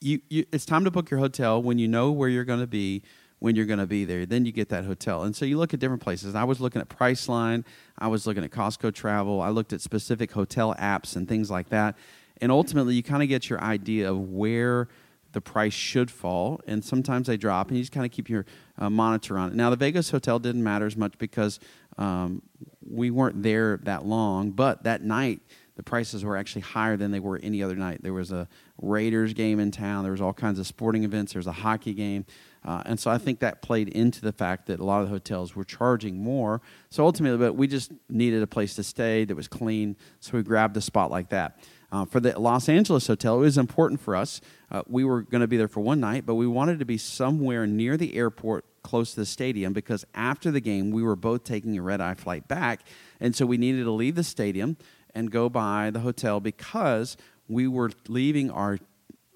you, 0.00 0.20
you, 0.30 0.46
it's 0.52 0.64
time 0.64 0.84
to 0.84 0.90
book 0.90 1.10
your 1.10 1.20
hotel 1.20 1.62
when 1.62 1.78
you 1.78 1.88
know 1.88 2.10
where 2.10 2.28
you're 2.28 2.44
going 2.44 2.60
to 2.60 2.66
be 2.66 3.02
when 3.40 3.56
you're 3.56 3.66
going 3.66 3.78
to 3.78 3.86
be 3.86 4.04
there. 4.04 4.26
Then 4.26 4.44
you 4.44 4.52
get 4.52 4.68
that 4.68 4.84
hotel. 4.84 5.22
And 5.22 5.34
so 5.34 5.46
you 5.46 5.56
look 5.56 5.72
at 5.72 5.80
different 5.80 6.02
places. 6.02 6.34
I 6.34 6.44
was 6.44 6.60
looking 6.60 6.82
at 6.82 6.90
Priceline, 6.90 7.64
I 7.98 8.08
was 8.08 8.26
looking 8.26 8.44
at 8.44 8.50
Costco 8.50 8.94
Travel, 8.94 9.40
I 9.40 9.48
looked 9.48 9.72
at 9.72 9.80
specific 9.80 10.32
hotel 10.32 10.74
apps 10.78 11.16
and 11.16 11.26
things 11.26 11.50
like 11.50 11.70
that 11.70 11.96
and 12.40 12.50
ultimately 12.50 12.94
you 12.94 13.02
kind 13.02 13.22
of 13.22 13.28
get 13.28 13.48
your 13.48 13.60
idea 13.60 14.10
of 14.10 14.18
where 14.30 14.88
the 15.32 15.40
price 15.40 15.72
should 15.72 16.10
fall 16.10 16.60
and 16.66 16.84
sometimes 16.84 17.26
they 17.26 17.36
drop 17.36 17.68
and 17.68 17.76
you 17.76 17.82
just 17.82 17.92
kind 17.92 18.06
of 18.06 18.12
keep 18.12 18.28
your 18.28 18.44
uh, 18.78 18.90
monitor 18.90 19.38
on 19.38 19.50
it. 19.50 19.54
Now 19.54 19.70
the 19.70 19.76
vegas 19.76 20.10
hotel 20.10 20.38
didn't 20.38 20.62
matter 20.62 20.86
as 20.86 20.96
much 20.96 21.18
because 21.18 21.60
um, 21.98 22.42
we 22.88 23.10
weren't 23.10 23.42
there 23.42 23.78
that 23.84 24.04
long 24.04 24.50
but 24.50 24.84
that 24.84 25.02
night 25.02 25.40
the 25.76 25.82
prices 25.84 26.24
were 26.24 26.36
actually 26.36 26.60
higher 26.60 26.96
than 26.96 27.10
they 27.10 27.20
were 27.20 27.40
any 27.42 27.62
other 27.62 27.74
night. 27.74 28.02
There 28.02 28.12
was 28.12 28.32
a 28.32 28.46
raiders 28.82 29.32
game 29.32 29.58
in 29.58 29.70
town. 29.70 30.02
There 30.02 30.12
was 30.12 30.20
all 30.20 30.34
kinds 30.34 30.58
of 30.58 30.66
sporting 30.66 31.04
events. 31.04 31.32
There 31.32 31.38
was 31.38 31.46
a 31.46 31.52
hockey 31.52 31.94
game. 31.94 32.26
Uh, 32.62 32.82
and 32.84 33.00
so 33.00 33.10
i 33.10 33.16
think 33.16 33.38
that 33.40 33.62
played 33.62 33.88
into 33.88 34.20
the 34.20 34.32
fact 34.32 34.66
that 34.66 34.80
a 34.80 34.84
lot 34.84 35.00
of 35.00 35.08
the 35.08 35.14
hotels 35.14 35.56
were 35.56 35.64
charging 35.64 36.22
more. 36.22 36.60
So 36.90 37.04
ultimately 37.04 37.38
but 37.38 37.54
we 37.54 37.66
just 37.66 37.92
needed 38.10 38.42
a 38.42 38.46
place 38.46 38.74
to 38.74 38.82
stay 38.82 39.24
that 39.24 39.34
was 39.34 39.48
clean 39.48 39.96
so 40.20 40.36
we 40.36 40.42
grabbed 40.42 40.76
a 40.76 40.82
spot 40.82 41.10
like 41.10 41.30
that 41.30 41.58
uh, 41.92 42.04
for 42.04 42.20
the 42.20 42.38
Los 42.38 42.68
Angeles 42.68 43.06
hotel, 43.06 43.38
it 43.38 43.40
was 43.40 43.58
important 43.58 44.00
for 44.00 44.14
us. 44.14 44.40
Uh, 44.70 44.82
we 44.86 45.04
were 45.04 45.22
going 45.22 45.40
to 45.40 45.48
be 45.48 45.56
there 45.56 45.68
for 45.68 45.80
one 45.80 46.00
night, 46.00 46.24
but 46.24 46.36
we 46.36 46.46
wanted 46.46 46.78
to 46.78 46.84
be 46.84 46.96
somewhere 46.96 47.66
near 47.66 47.96
the 47.96 48.14
airport, 48.14 48.64
close 48.82 49.14
to 49.14 49.20
the 49.20 49.26
stadium, 49.26 49.72
because 49.72 50.04
after 50.14 50.50
the 50.50 50.60
game, 50.60 50.90
we 50.90 51.02
were 51.02 51.16
both 51.16 51.44
taking 51.44 51.76
a 51.76 51.82
red 51.82 52.00
eye 52.00 52.14
flight 52.14 52.46
back. 52.46 52.82
And 53.18 53.34
so 53.34 53.44
we 53.44 53.56
needed 53.56 53.84
to 53.84 53.90
leave 53.90 54.14
the 54.14 54.24
stadium 54.24 54.76
and 55.14 55.30
go 55.30 55.48
by 55.48 55.90
the 55.90 56.00
hotel 56.00 56.40
because 56.40 57.16
we 57.48 57.66
were 57.66 57.90
leaving 58.08 58.50
our 58.50 58.78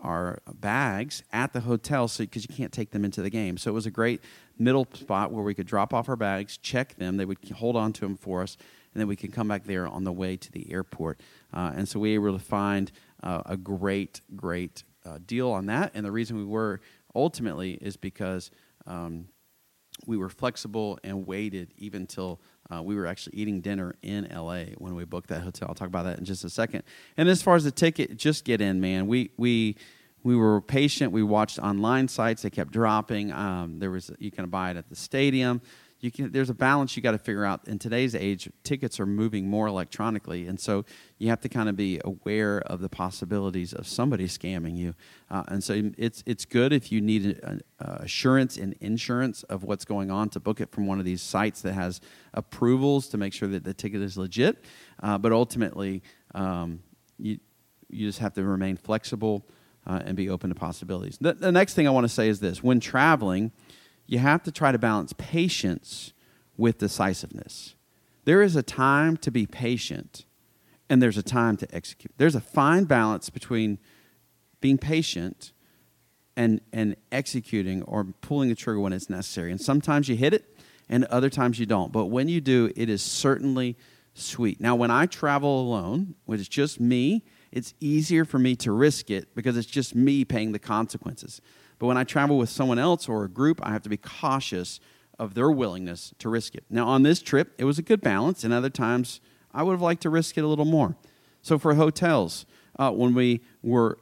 our 0.00 0.38
bags 0.60 1.22
at 1.32 1.54
the 1.54 1.60
hotel 1.60 2.06
so 2.06 2.24
because 2.24 2.46
you 2.46 2.54
can't 2.54 2.72
take 2.72 2.90
them 2.90 3.06
into 3.06 3.22
the 3.22 3.30
game 3.30 3.56
so 3.56 3.70
it 3.70 3.74
was 3.74 3.86
a 3.86 3.90
great 3.90 4.20
middle 4.58 4.86
spot 4.92 5.32
where 5.32 5.42
we 5.42 5.54
could 5.54 5.66
drop 5.66 5.94
off 5.94 6.10
our 6.10 6.16
bags 6.16 6.58
check 6.58 6.94
them 6.96 7.16
they 7.16 7.24
would 7.24 7.38
hold 7.56 7.74
on 7.74 7.90
to 7.90 8.02
them 8.02 8.14
for 8.14 8.42
us 8.42 8.58
and 8.92 9.00
then 9.00 9.08
we 9.08 9.16
could 9.16 9.32
come 9.32 9.48
back 9.48 9.64
there 9.64 9.88
on 9.88 10.04
the 10.04 10.12
way 10.12 10.36
to 10.36 10.52
the 10.52 10.70
airport 10.70 11.20
uh, 11.54 11.72
and 11.74 11.88
so 11.88 11.98
we 12.00 12.18
were 12.18 12.28
able 12.28 12.38
to 12.38 12.44
find 12.44 12.90
uh, 13.22 13.42
a 13.46 13.56
great, 13.56 14.20
great 14.36 14.82
uh, 15.06 15.18
deal 15.24 15.50
on 15.50 15.66
that. 15.66 15.92
And 15.94 16.04
the 16.04 16.12
reason 16.12 16.36
we 16.36 16.44
were 16.44 16.80
ultimately 17.14 17.74
is 17.74 17.96
because 17.96 18.50
um, 18.86 19.28
we 20.06 20.16
were 20.16 20.28
flexible 20.28 20.98
and 21.04 21.26
waited 21.26 21.72
even 21.76 22.06
till 22.06 22.40
uh, 22.72 22.82
we 22.82 22.96
were 22.96 23.06
actually 23.06 23.36
eating 23.36 23.60
dinner 23.60 23.94
in 24.02 24.28
LA 24.34 24.64
when 24.78 24.94
we 24.94 25.04
booked 25.04 25.28
that 25.28 25.42
hotel. 25.42 25.68
I'll 25.68 25.74
talk 25.74 25.88
about 25.88 26.04
that 26.04 26.18
in 26.18 26.24
just 26.24 26.44
a 26.44 26.50
second. 26.50 26.82
And 27.16 27.28
as 27.28 27.42
far 27.42 27.56
as 27.56 27.64
the 27.64 27.70
ticket, 27.70 28.16
just 28.16 28.44
get 28.44 28.60
in, 28.60 28.80
man. 28.80 29.06
We 29.06 29.30
we 29.36 29.76
we 30.22 30.34
were 30.34 30.62
patient. 30.62 31.12
We 31.12 31.22
watched 31.22 31.58
online 31.58 32.08
sites; 32.08 32.42
they 32.42 32.50
kept 32.50 32.72
dropping. 32.72 33.32
Um, 33.32 33.78
there 33.78 33.90
was 33.90 34.10
you 34.18 34.30
can 34.30 34.48
buy 34.48 34.70
it 34.70 34.76
at 34.78 34.88
the 34.88 34.96
stadium 34.96 35.60
you 36.00 36.10
can 36.10 36.32
there's 36.32 36.50
a 36.50 36.54
balance 36.54 36.96
you 36.96 37.02
got 37.02 37.12
to 37.12 37.18
figure 37.18 37.44
out. 37.44 37.66
In 37.66 37.78
today's 37.78 38.14
age 38.14 38.50
tickets 38.62 39.00
are 39.00 39.06
moving 39.06 39.48
more 39.48 39.66
electronically 39.66 40.46
and 40.46 40.60
so 40.60 40.84
you 41.18 41.28
have 41.28 41.40
to 41.40 41.48
kind 41.48 41.68
of 41.68 41.76
be 41.76 42.00
aware 42.04 42.60
of 42.60 42.80
the 42.80 42.88
possibilities 42.88 43.72
of 43.72 43.86
somebody 43.86 44.26
scamming 44.26 44.76
you. 44.76 44.94
Uh, 45.30 45.44
and 45.48 45.64
so 45.64 45.90
it's 45.96 46.22
it's 46.26 46.44
good 46.44 46.72
if 46.72 46.92
you 46.92 47.00
need 47.00 47.38
a, 47.42 47.60
a 47.80 48.02
assurance 48.02 48.56
and 48.56 48.74
insurance 48.80 49.42
of 49.44 49.64
what's 49.64 49.84
going 49.84 50.10
on 50.10 50.28
to 50.30 50.40
book 50.40 50.60
it 50.60 50.70
from 50.70 50.86
one 50.86 50.98
of 50.98 51.04
these 51.04 51.22
sites 51.22 51.62
that 51.62 51.72
has 51.72 52.00
approvals 52.34 53.08
to 53.08 53.16
make 53.16 53.32
sure 53.32 53.48
that 53.48 53.64
the 53.64 53.74
ticket 53.74 54.02
is 54.02 54.18
legit. 54.18 54.64
Uh, 55.02 55.16
but 55.16 55.32
ultimately 55.32 56.02
um, 56.34 56.82
you 57.18 57.38
you 57.88 58.06
just 58.06 58.18
have 58.18 58.34
to 58.34 58.44
remain 58.44 58.76
flexible 58.76 59.46
uh, 59.86 60.00
and 60.04 60.16
be 60.16 60.28
open 60.28 60.50
to 60.50 60.54
possibilities. 60.54 61.18
The, 61.20 61.34
the 61.34 61.52
next 61.52 61.74
thing 61.74 61.86
i 61.86 61.90
want 61.90 62.04
to 62.04 62.12
say 62.12 62.28
is 62.28 62.40
this. 62.40 62.62
When 62.62 62.80
traveling 62.80 63.52
you 64.06 64.18
have 64.18 64.42
to 64.44 64.52
try 64.52 64.72
to 64.72 64.78
balance 64.78 65.12
patience 65.16 66.12
with 66.56 66.78
decisiveness. 66.78 67.74
There 68.24 68.42
is 68.42 68.56
a 68.56 68.62
time 68.62 69.16
to 69.18 69.30
be 69.30 69.46
patient, 69.46 70.24
and 70.88 71.02
there's 71.02 71.18
a 71.18 71.22
time 71.22 71.56
to 71.58 71.74
execute. 71.74 72.12
There's 72.16 72.34
a 72.34 72.40
fine 72.40 72.84
balance 72.84 73.30
between 73.30 73.78
being 74.60 74.78
patient 74.78 75.52
and, 76.36 76.60
and 76.72 76.96
executing 77.12 77.82
or 77.82 78.04
pulling 78.04 78.48
the 78.48 78.54
trigger 78.54 78.80
when 78.80 78.92
it's 78.92 79.10
necessary. 79.10 79.50
And 79.50 79.60
sometimes 79.60 80.08
you 80.08 80.16
hit 80.16 80.32
it, 80.32 80.56
and 80.88 81.04
other 81.06 81.30
times 81.30 81.58
you 81.58 81.66
don't. 81.66 81.92
But 81.92 82.06
when 82.06 82.28
you 82.28 82.40
do, 82.40 82.70
it 82.76 82.88
is 82.88 83.02
certainly 83.02 83.76
sweet. 84.14 84.60
Now, 84.60 84.74
when 84.74 84.90
I 84.90 85.06
travel 85.06 85.60
alone, 85.60 86.14
when 86.24 86.38
it's 86.38 86.48
just 86.48 86.80
me, 86.80 87.24
it's 87.52 87.74
easier 87.80 88.24
for 88.24 88.38
me 88.38 88.56
to 88.56 88.72
risk 88.72 89.10
it 89.10 89.34
because 89.34 89.56
it's 89.56 89.66
just 89.66 89.94
me 89.94 90.24
paying 90.24 90.52
the 90.52 90.58
consequences. 90.58 91.40
But 91.84 91.88
when 91.88 91.98
I 91.98 92.04
travel 92.04 92.38
with 92.38 92.48
someone 92.48 92.78
else 92.78 93.10
or 93.10 93.24
a 93.24 93.28
group, 93.28 93.60
I 93.62 93.70
have 93.72 93.82
to 93.82 93.90
be 93.90 93.98
cautious 93.98 94.80
of 95.18 95.34
their 95.34 95.50
willingness 95.50 96.14
to 96.18 96.30
risk 96.30 96.54
it. 96.54 96.64
Now, 96.70 96.88
on 96.88 97.02
this 97.02 97.20
trip, 97.20 97.52
it 97.58 97.66
was 97.66 97.78
a 97.78 97.82
good 97.82 98.00
balance, 98.00 98.42
and 98.42 98.54
other 98.54 98.70
times 98.70 99.20
I 99.52 99.62
would 99.62 99.72
have 99.72 99.82
liked 99.82 100.00
to 100.04 100.08
risk 100.08 100.38
it 100.38 100.44
a 100.44 100.46
little 100.46 100.64
more. 100.64 100.96
So, 101.42 101.58
for 101.58 101.74
hotels, 101.74 102.46
uh, 102.78 102.90
when 102.90 103.12
we 103.12 103.42
were 103.62 103.98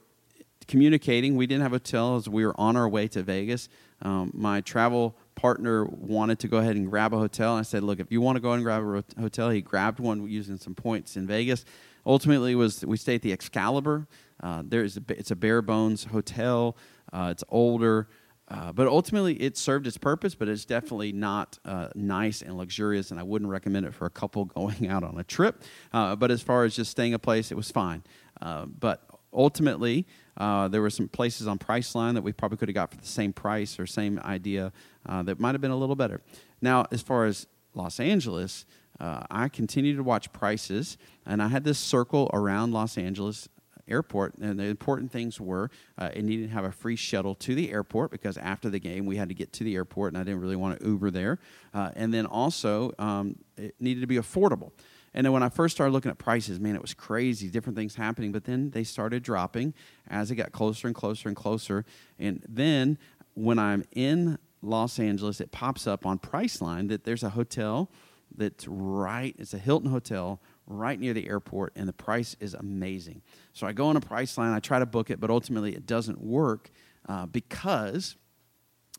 communicating, 0.68 1.34
we 1.34 1.48
didn't 1.48 1.64
have 1.64 1.72
hotels. 1.72 2.28
We 2.28 2.46
were 2.46 2.54
on 2.56 2.76
our 2.76 2.88
way 2.88 3.08
to 3.08 3.22
Vegas. 3.24 3.68
Um, 4.00 4.30
my 4.32 4.60
travel 4.60 5.16
partner 5.34 5.84
wanted 5.84 6.38
to 6.38 6.46
go 6.46 6.58
ahead 6.58 6.76
and 6.76 6.88
grab 6.88 7.12
a 7.12 7.18
hotel. 7.18 7.56
I 7.56 7.62
said, 7.62 7.82
"Look, 7.82 7.98
if 7.98 8.12
you 8.12 8.20
want 8.20 8.36
to 8.36 8.40
go 8.40 8.52
and 8.52 8.62
grab 8.62 8.84
a 8.84 9.20
hotel," 9.20 9.50
he 9.50 9.60
grabbed 9.60 9.98
one 9.98 10.28
using 10.28 10.56
some 10.56 10.76
points 10.76 11.16
in 11.16 11.26
Vegas. 11.26 11.64
Ultimately, 12.06 12.54
was 12.54 12.84
we 12.84 12.96
stayed 12.96 13.16
at 13.16 13.22
the 13.22 13.32
Excalibur. 13.32 14.06
Uh, 14.40 14.62
there 14.64 14.84
is 14.84 14.96
a, 14.96 15.02
it's 15.08 15.32
a 15.32 15.36
bare 15.36 15.62
bones 15.62 16.04
hotel. 16.04 16.76
Uh, 17.12 17.28
it's 17.30 17.44
older, 17.48 18.08
uh, 18.48 18.72
but 18.72 18.86
ultimately 18.86 19.34
it 19.34 19.56
served 19.56 19.86
its 19.86 19.98
purpose. 19.98 20.34
But 20.34 20.48
it's 20.48 20.64
definitely 20.64 21.12
not 21.12 21.58
uh, 21.64 21.88
nice 21.94 22.42
and 22.42 22.56
luxurious, 22.56 23.10
and 23.10 23.20
I 23.20 23.22
wouldn't 23.22 23.50
recommend 23.50 23.86
it 23.86 23.94
for 23.94 24.06
a 24.06 24.10
couple 24.10 24.44
going 24.56 24.88
out 24.88 25.04
on 25.04 25.18
a 25.18 25.24
trip. 25.24 25.62
Uh, 25.92 26.16
but 26.16 26.30
as 26.30 26.42
far 26.42 26.64
as 26.64 26.74
just 26.74 26.90
staying 26.90 27.14
a 27.14 27.18
place, 27.18 27.50
it 27.50 27.56
was 27.56 27.70
fine. 27.70 28.02
Uh, 28.40 28.66
but 28.66 29.04
ultimately, 29.32 30.06
uh, 30.36 30.68
there 30.68 30.82
were 30.82 30.90
some 30.90 31.08
places 31.08 31.46
on 31.46 31.58
Priceline 31.58 32.14
that 32.14 32.22
we 32.22 32.32
probably 32.32 32.58
could 32.58 32.68
have 32.68 32.74
got 32.74 32.90
for 32.90 32.96
the 32.96 33.06
same 33.06 33.32
price 33.32 33.78
or 33.78 33.86
same 33.86 34.18
idea 34.24 34.72
that 35.06 35.38
might 35.38 35.54
have 35.54 35.60
been 35.60 35.70
a 35.70 35.76
little 35.76 35.96
better. 35.96 36.22
Now, 36.60 36.86
as 36.90 37.02
far 37.02 37.26
as 37.26 37.46
Los 37.74 38.00
Angeles, 38.00 38.66
uh, 39.00 39.24
I 39.30 39.48
continued 39.48 39.96
to 39.96 40.02
watch 40.02 40.32
prices, 40.32 40.96
and 41.26 41.42
I 41.42 41.48
had 41.48 41.64
this 41.64 41.78
circle 41.78 42.30
around 42.32 42.72
Los 42.72 42.96
Angeles 42.96 43.48
airport. 43.92 44.34
And 44.38 44.58
the 44.58 44.64
important 44.64 45.12
things 45.12 45.40
were 45.40 45.70
uh, 45.98 46.10
it 46.14 46.24
needed 46.24 46.48
to 46.48 46.54
have 46.54 46.64
a 46.64 46.72
free 46.72 46.96
shuttle 46.96 47.34
to 47.36 47.54
the 47.54 47.70
airport 47.70 48.10
because 48.10 48.36
after 48.38 48.68
the 48.70 48.80
game 48.80 49.06
we 49.06 49.16
had 49.16 49.28
to 49.28 49.34
get 49.34 49.52
to 49.54 49.64
the 49.64 49.76
airport, 49.76 50.12
and 50.12 50.20
I 50.20 50.24
didn't 50.24 50.40
really 50.40 50.56
want 50.56 50.80
to 50.80 50.86
Uber 50.86 51.10
there. 51.10 51.38
Uh, 51.72 51.90
and 51.94 52.12
then 52.12 52.26
also 52.26 52.92
um, 52.98 53.36
it 53.56 53.74
needed 53.78 54.00
to 54.00 54.06
be 54.06 54.16
affordable. 54.16 54.72
And 55.14 55.26
then 55.26 55.32
when 55.32 55.42
I 55.42 55.50
first 55.50 55.76
started 55.76 55.92
looking 55.92 56.10
at 56.10 56.18
prices, 56.18 56.58
man, 56.58 56.74
it 56.74 56.80
was 56.80 56.94
crazy, 56.94 57.48
different 57.48 57.76
things 57.76 57.94
happening. 57.94 58.32
But 58.32 58.44
then 58.44 58.70
they 58.70 58.84
started 58.84 59.22
dropping 59.22 59.74
as 60.08 60.30
it 60.30 60.36
got 60.36 60.52
closer 60.52 60.86
and 60.86 60.96
closer 60.96 61.28
and 61.28 61.36
closer. 61.36 61.84
And 62.18 62.44
then 62.48 62.98
when 63.34 63.58
I'm 63.58 63.84
in 63.92 64.38
Los 64.62 64.98
Angeles, 64.98 65.40
it 65.40 65.52
pops 65.52 65.86
up 65.86 66.06
on 66.06 66.18
Priceline 66.18 66.88
that 66.88 67.04
there's 67.04 67.22
a 67.22 67.30
hotel 67.30 67.90
that's 68.34 68.66
right, 68.66 69.34
it's 69.38 69.52
a 69.52 69.58
Hilton 69.58 69.90
hotel 69.90 70.40
right 70.66 70.98
near 70.98 71.12
the 71.12 71.28
airport, 71.28 71.72
and 71.76 71.88
the 71.88 71.92
price 71.92 72.36
is 72.40 72.54
amazing. 72.54 73.22
So 73.52 73.66
I 73.66 73.72
go 73.72 73.86
on 73.86 73.96
a 73.96 74.00
Priceline, 74.00 74.54
I 74.54 74.60
try 74.60 74.78
to 74.78 74.86
book 74.86 75.10
it, 75.10 75.20
but 75.20 75.30
ultimately 75.30 75.74
it 75.74 75.86
doesn't 75.86 76.20
work 76.20 76.70
uh, 77.08 77.26
because 77.26 78.16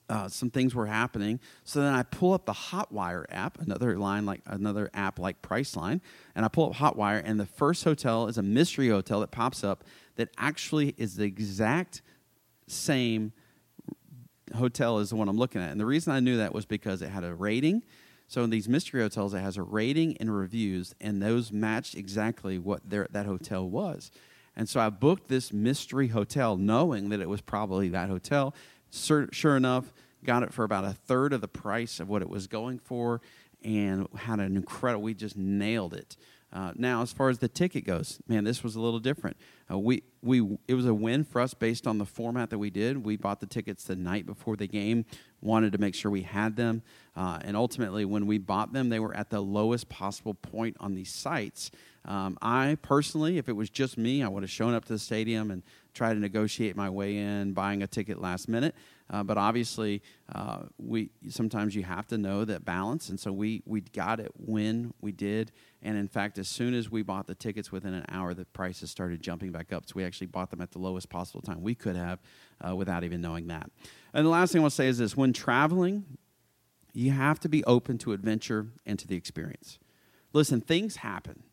uh, 0.10 0.28
some 0.28 0.49
things 0.49 0.76
were 0.76 0.86
happening. 0.86 1.39
So 1.63 1.82
then 1.82 1.93
I 1.93 2.04
pull 2.04 2.34
up 2.34 2.45
the 2.45 2.54
Hotwire 2.54 3.26
app, 3.30 3.60
another 3.60 3.97
line 3.97 4.26
like 4.26 4.41
another 4.45 4.89
app 4.93 5.17
like 5.19 5.41
Priceline, 5.41 6.02
and 6.36 6.45
I 6.45 6.49
pull 6.49 6.69
up 6.69 6.76
Hotwire, 6.76 7.21
and 7.23 7.39
the 7.39 7.45
first 7.45 7.84
hotel 7.84 8.28
is 8.28 8.38
a 8.38 8.43
mystery 8.43 8.89
hotel 8.89 9.21
that 9.21 9.32
pops 9.32 9.63
up 9.63 9.84
that 10.15 10.30
actually 10.38 10.93
is 10.97 11.15
the 11.15 11.23
exact 11.23 12.02
same 12.67 13.34
hotel 14.56 14.99
as 14.99 15.10
the 15.10 15.15
one 15.15 15.30
I'm 15.30 15.38
looking 15.38 15.62
at. 15.62 15.71
And 15.71 15.80
the 15.80 15.86
reason 15.86 16.13
I 16.13 16.19
knew 16.19 16.38
that 16.38 16.54
was 16.54 16.65
because 16.65 17.02
it 17.02 17.10
had 17.10 17.23
a 17.23 17.34
rating. 17.34 17.84
So 18.33 18.43
in 18.43 18.49
these 18.49 18.67
mystery 18.67 18.99
hotels, 18.99 19.35
it 19.35 19.41
has 19.41 19.57
a 19.57 19.61
rating 19.61 20.17
and 20.17 20.35
reviews, 20.35 20.95
and 20.99 21.21
those 21.21 21.51
matched 21.51 21.93
exactly 21.93 22.57
what 22.57 22.81
that 22.89 23.27
hotel 23.27 23.69
was. 23.69 24.09
And 24.55 24.67
so 24.67 24.79
I 24.79 24.89
booked 24.89 25.27
this 25.27 25.53
mystery 25.53 26.07
hotel 26.07 26.57
knowing 26.57 27.09
that 27.09 27.19
it 27.19 27.29
was 27.29 27.41
probably 27.41 27.89
that 27.89 28.09
hotel. 28.09 28.55
Sure, 28.91 29.29
sure 29.31 29.55
enough, 29.55 29.93
got 30.23 30.41
it 30.41 30.51
for 30.51 30.63
about 30.63 30.83
a 30.83 30.93
third 30.93 31.31
of 31.31 31.41
the 31.41 31.47
price 31.47 31.99
of 31.99 32.09
what 32.09 32.23
it 32.23 32.29
was 32.29 32.47
going 32.47 32.79
for 32.79 33.21
and 33.63 34.07
had 34.15 34.39
an 34.39 34.57
incredible, 34.57 35.03
we 35.03 35.13
just 35.13 35.37
nailed 35.37 35.93
it. 35.93 36.17
Uh, 36.53 36.71
now, 36.75 37.01
as 37.01 37.11
far 37.11 37.29
as 37.29 37.39
the 37.39 37.47
ticket 37.47 37.83
goes, 37.83 38.19
man, 38.27 38.43
this 38.43 38.63
was 38.63 38.75
a 38.75 38.79
little 38.79 38.99
different. 38.99 39.35
Uh, 39.71 39.79
we 39.79 40.03
we 40.21 40.57
it 40.67 40.75
was 40.75 40.85
a 40.85 40.93
win 40.93 41.23
for 41.23 41.41
us 41.41 41.55
based 41.55 41.87
on 41.87 41.97
the 41.97 42.05
format 42.05 42.51
that 42.51 42.59
we 42.59 42.69
did. 42.69 43.03
We 43.03 43.17
bought 43.17 43.39
the 43.39 43.47
tickets 43.47 43.85
the 43.85 43.95
night 43.95 44.27
before 44.27 44.55
the 44.55 44.67
game, 44.67 45.05
wanted 45.41 45.71
to 45.71 45.79
make 45.79 45.95
sure 45.95 46.11
we 46.11 46.21
had 46.21 46.55
them, 46.55 46.83
uh, 47.15 47.39
and 47.43 47.57
ultimately, 47.57 48.05
when 48.05 48.27
we 48.27 48.37
bought 48.37 48.71
them, 48.71 48.89
they 48.89 48.99
were 48.99 49.15
at 49.17 49.31
the 49.31 49.41
lowest 49.41 49.89
possible 49.89 50.35
point 50.35 50.77
on 50.79 50.93
these 50.93 51.11
sites. 51.11 51.71
Um, 52.05 52.37
I 52.41 52.77
personally, 52.81 53.37
if 53.39 53.49
it 53.49 53.53
was 53.53 53.69
just 53.71 53.97
me, 53.97 54.21
I 54.21 54.27
would 54.27 54.43
have 54.43 54.51
shown 54.51 54.75
up 54.75 54.85
to 54.85 54.93
the 54.93 54.99
stadium 54.99 55.49
and 55.49 55.63
tried 55.93 56.13
to 56.13 56.19
negotiate 56.19 56.75
my 56.75 56.89
way 56.89 57.17
in, 57.17 57.53
buying 57.53 57.81
a 57.81 57.87
ticket 57.87 58.21
last 58.21 58.47
minute. 58.47 58.75
Uh, 59.13 59.21
but 59.21 59.38
obviously, 59.38 60.02
uh, 60.34 60.63
we 60.80 61.12
sometimes 61.30 61.76
you 61.76 61.84
have 61.84 62.08
to 62.08 62.17
know 62.17 62.43
that 62.43 62.65
balance, 62.65 63.10
and 63.10 63.19
so 63.19 63.32
we 63.32 63.62
we 63.63 63.80
got 63.80 64.19
it 64.19 64.32
when 64.36 64.91
we 65.02 65.12
did. 65.12 65.52
And 65.84 65.95
in 65.99 66.08
fact, 66.08 66.39
as 66.39 66.47
soon 66.47 66.73
as 66.73 66.89
we 66.89 67.04
bought 67.04 67.28
the 67.28 67.36
tickets, 67.36 67.71
within 67.71 67.93
an 67.93 68.06
hour, 68.10 68.34
the 68.34 68.45
prices 68.45 68.89
started 68.89 69.21
jumping 69.21 69.52
back 69.52 69.71
up. 69.71 69.86
So 69.86 69.93
we 69.97 70.04
actually 70.04 70.28
bought 70.28 70.49
them 70.49 70.62
at 70.62 70.71
the 70.71 70.80
lowest 70.80 71.10
possible 71.10 71.41
time 71.41 71.62
we 71.62 71.76
could 71.76 71.95
have, 71.95 72.19
uh, 72.67 72.76
without 72.76 73.04
even 73.04 73.21
knowing 73.21 73.47
that. 73.47 73.69
And 74.15 74.26
the 74.26 74.32
last 74.32 74.52
thing 74.52 74.62
I 74.62 74.63
want 74.63 74.71
to 74.71 74.78
say 74.78 74.88
is 74.88 74.97
this: 74.97 75.15
when 75.15 75.32
traveling, 75.32 76.06
you 76.91 77.12
have 77.12 77.39
to 77.41 77.49
be 77.49 77.63
open 77.65 77.99
to 77.99 78.13
adventure 78.13 78.69
and 78.84 78.97
to 78.97 79.06
the 79.06 79.15
experience. 79.15 79.78
Listen, 80.34 80.60
things 80.60 80.95
happen. 80.97 81.43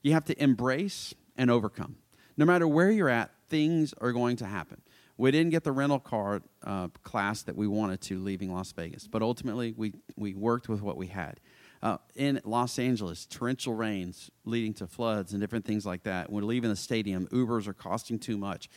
You 0.00 0.14
have 0.14 0.24
to 0.24 0.42
embrace 0.42 1.12
and 1.36 1.50
overcome. 1.50 1.96
No 2.38 2.46
matter 2.46 2.66
where 2.66 2.90
you're 2.90 3.10
at, 3.10 3.30
things 3.50 3.92
are 4.00 4.12
going 4.12 4.36
to 4.36 4.46
happen. 4.46 4.80
We 5.16 5.30
didn't 5.30 5.50
get 5.50 5.62
the 5.62 5.72
rental 5.72 6.00
car 6.00 6.42
uh, 6.64 6.88
class 7.02 7.42
that 7.42 7.56
we 7.56 7.68
wanted 7.68 8.00
to 8.02 8.18
leaving 8.18 8.52
Las 8.52 8.72
Vegas, 8.72 9.06
but 9.06 9.22
ultimately 9.22 9.72
we, 9.76 9.92
we 10.16 10.34
worked 10.34 10.68
with 10.68 10.82
what 10.82 10.96
we 10.96 11.06
had. 11.06 11.38
Uh, 11.82 11.98
in 12.16 12.40
Los 12.44 12.78
Angeles, 12.78 13.26
torrential 13.26 13.74
rains 13.74 14.30
leading 14.44 14.72
to 14.74 14.86
floods 14.86 15.32
and 15.32 15.40
different 15.40 15.64
things 15.66 15.84
like 15.84 16.02
that. 16.04 16.30
When 16.30 16.42
we're 16.42 16.48
leaving 16.48 16.70
the 16.70 16.76
stadium, 16.76 17.26
Ubers 17.28 17.68
are 17.68 17.74
costing 17.74 18.18
too 18.18 18.38
much, 18.38 18.68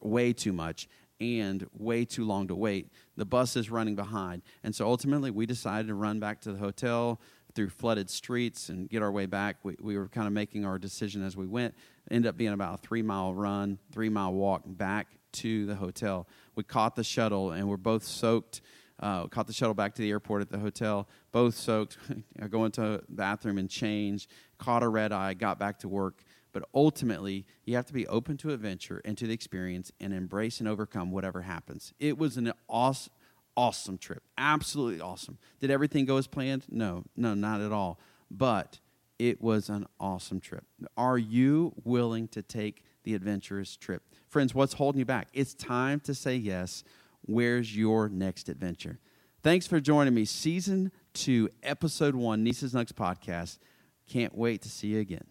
way 0.00 0.32
too 0.32 0.52
much, 0.52 0.88
and 1.20 1.66
way 1.72 2.04
too 2.04 2.24
long 2.24 2.48
to 2.48 2.54
wait. 2.54 2.92
The 3.16 3.24
bus 3.24 3.56
is 3.56 3.70
running 3.70 3.96
behind. 3.96 4.42
And 4.64 4.74
so 4.74 4.86
ultimately, 4.86 5.30
we 5.30 5.46
decided 5.46 5.88
to 5.88 5.94
run 5.94 6.20
back 6.20 6.40
to 6.42 6.52
the 6.52 6.58
hotel 6.58 7.20
through 7.54 7.70
flooded 7.70 8.10
streets 8.10 8.68
and 8.68 8.88
get 8.88 9.02
our 9.02 9.10
way 9.10 9.26
back. 9.26 9.56
We, 9.62 9.76
we 9.80 9.96
were 9.96 10.08
kind 10.08 10.26
of 10.26 10.32
making 10.32 10.64
our 10.64 10.78
decision 10.78 11.24
as 11.24 11.36
we 11.36 11.46
went. 11.46 11.74
Ended 12.10 12.28
up 12.28 12.36
being 12.36 12.52
about 12.52 12.74
a 12.74 12.78
three 12.78 13.02
mile 13.02 13.34
run, 13.34 13.78
three 13.92 14.08
mile 14.08 14.32
walk 14.32 14.62
back 14.66 15.08
to 15.38 15.66
the 15.66 15.74
hotel. 15.76 16.26
We 16.54 16.64
caught 16.64 16.96
the 16.96 17.04
shuttle 17.04 17.50
and 17.52 17.68
we're 17.68 17.76
both 17.76 18.04
soaked. 18.04 18.60
Uh, 19.00 19.28
caught 19.28 19.46
the 19.46 19.52
shuttle 19.52 19.74
back 19.74 19.94
to 19.94 20.02
the 20.02 20.10
airport 20.10 20.42
at 20.42 20.50
the 20.50 20.58
hotel, 20.58 21.08
both 21.30 21.54
soaked. 21.54 21.98
I 22.42 22.46
go 22.48 22.64
into 22.64 22.80
the 22.80 23.02
bathroom 23.08 23.58
and 23.58 23.70
change. 23.70 24.28
Caught 24.58 24.82
a 24.82 24.88
red 24.88 25.12
eye, 25.12 25.34
got 25.34 25.58
back 25.58 25.78
to 25.80 25.88
work. 25.88 26.24
But 26.52 26.64
ultimately, 26.74 27.46
you 27.64 27.76
have 27.76 27.86
to 27.86 27.92
be 27.92 28.06
open 28.08 28.36
to 28.38 28.50
adventure 28.52 29.00
and 29.04 29.16
to 29.18 29.26
the 29.26 29.32
experience 29.32 29.92
and 30.00 30.12
embrace 30.12 30.58
and 30.58 30.68
overcome 30.68 31.12
whatever 31.12 31.42
happens. 31.42 31.92
It 32.00 32.18
was 32.18 32.36
an 32.36 32.52
awesome, 32.68 33.12
awesome 33.56 33.98
trip. 33.98 34.22
Absolutely 34.36 35.00
awesome. 35.00 35.38
Did 35.60 35.70
everything 35.70 36.04
go 36.04 36.16
as 36.16 36.26
planned? 36.26 36.64
No, 36.68 37.04
no, 37.16 37.34
not 37.34 37.60
at 37.60 37.70
all. 37.70 38.00
But 38.30 38.80
it 39.18 39.40
was 39.40 39.68
an 39.68 39.86
awesome 40.00 40.40
trip. 40.40 40.64
Are 40.96 41.18
you 41.18 41.72
willing 41.84 42.28
to 42.28 42.42
take 42.42 42.84
the 43.08 43.14
adventurous 43.14 43.74
trip? 43.74 44.02
Friends, 44.28 44.54
what's 44.54 44.74
holding 44.74 44.98
you 44.98 45.06
back? 45.06 45.28
It's 45.32 45.54
time 45.54 45.98
to 46.00 46.14
say 46.14 46.36
yes. 46.36 46.84
Where's 47.22 47.74
your 47.74 48.10
next 48.10 48.50
adventure? 48.50 48.98
Thanks 49.42 49.66
for 49.66 49.80
joining 49.80 50.12
me. 50.12 50.26
Season 50.26 50.92
two, 51.14 51.48
episode 51.62 52.14
one, 52.14 52.44
Niece's 52.44 52.74
Nugs 52.74 52.92
podcast. 52.92 53.60
Can't 54.06 54.36
wait 54.36 54.60
to 54.62 54.68
see 54.68 54.88
you 54.88 55.00
again. 55.00 55.24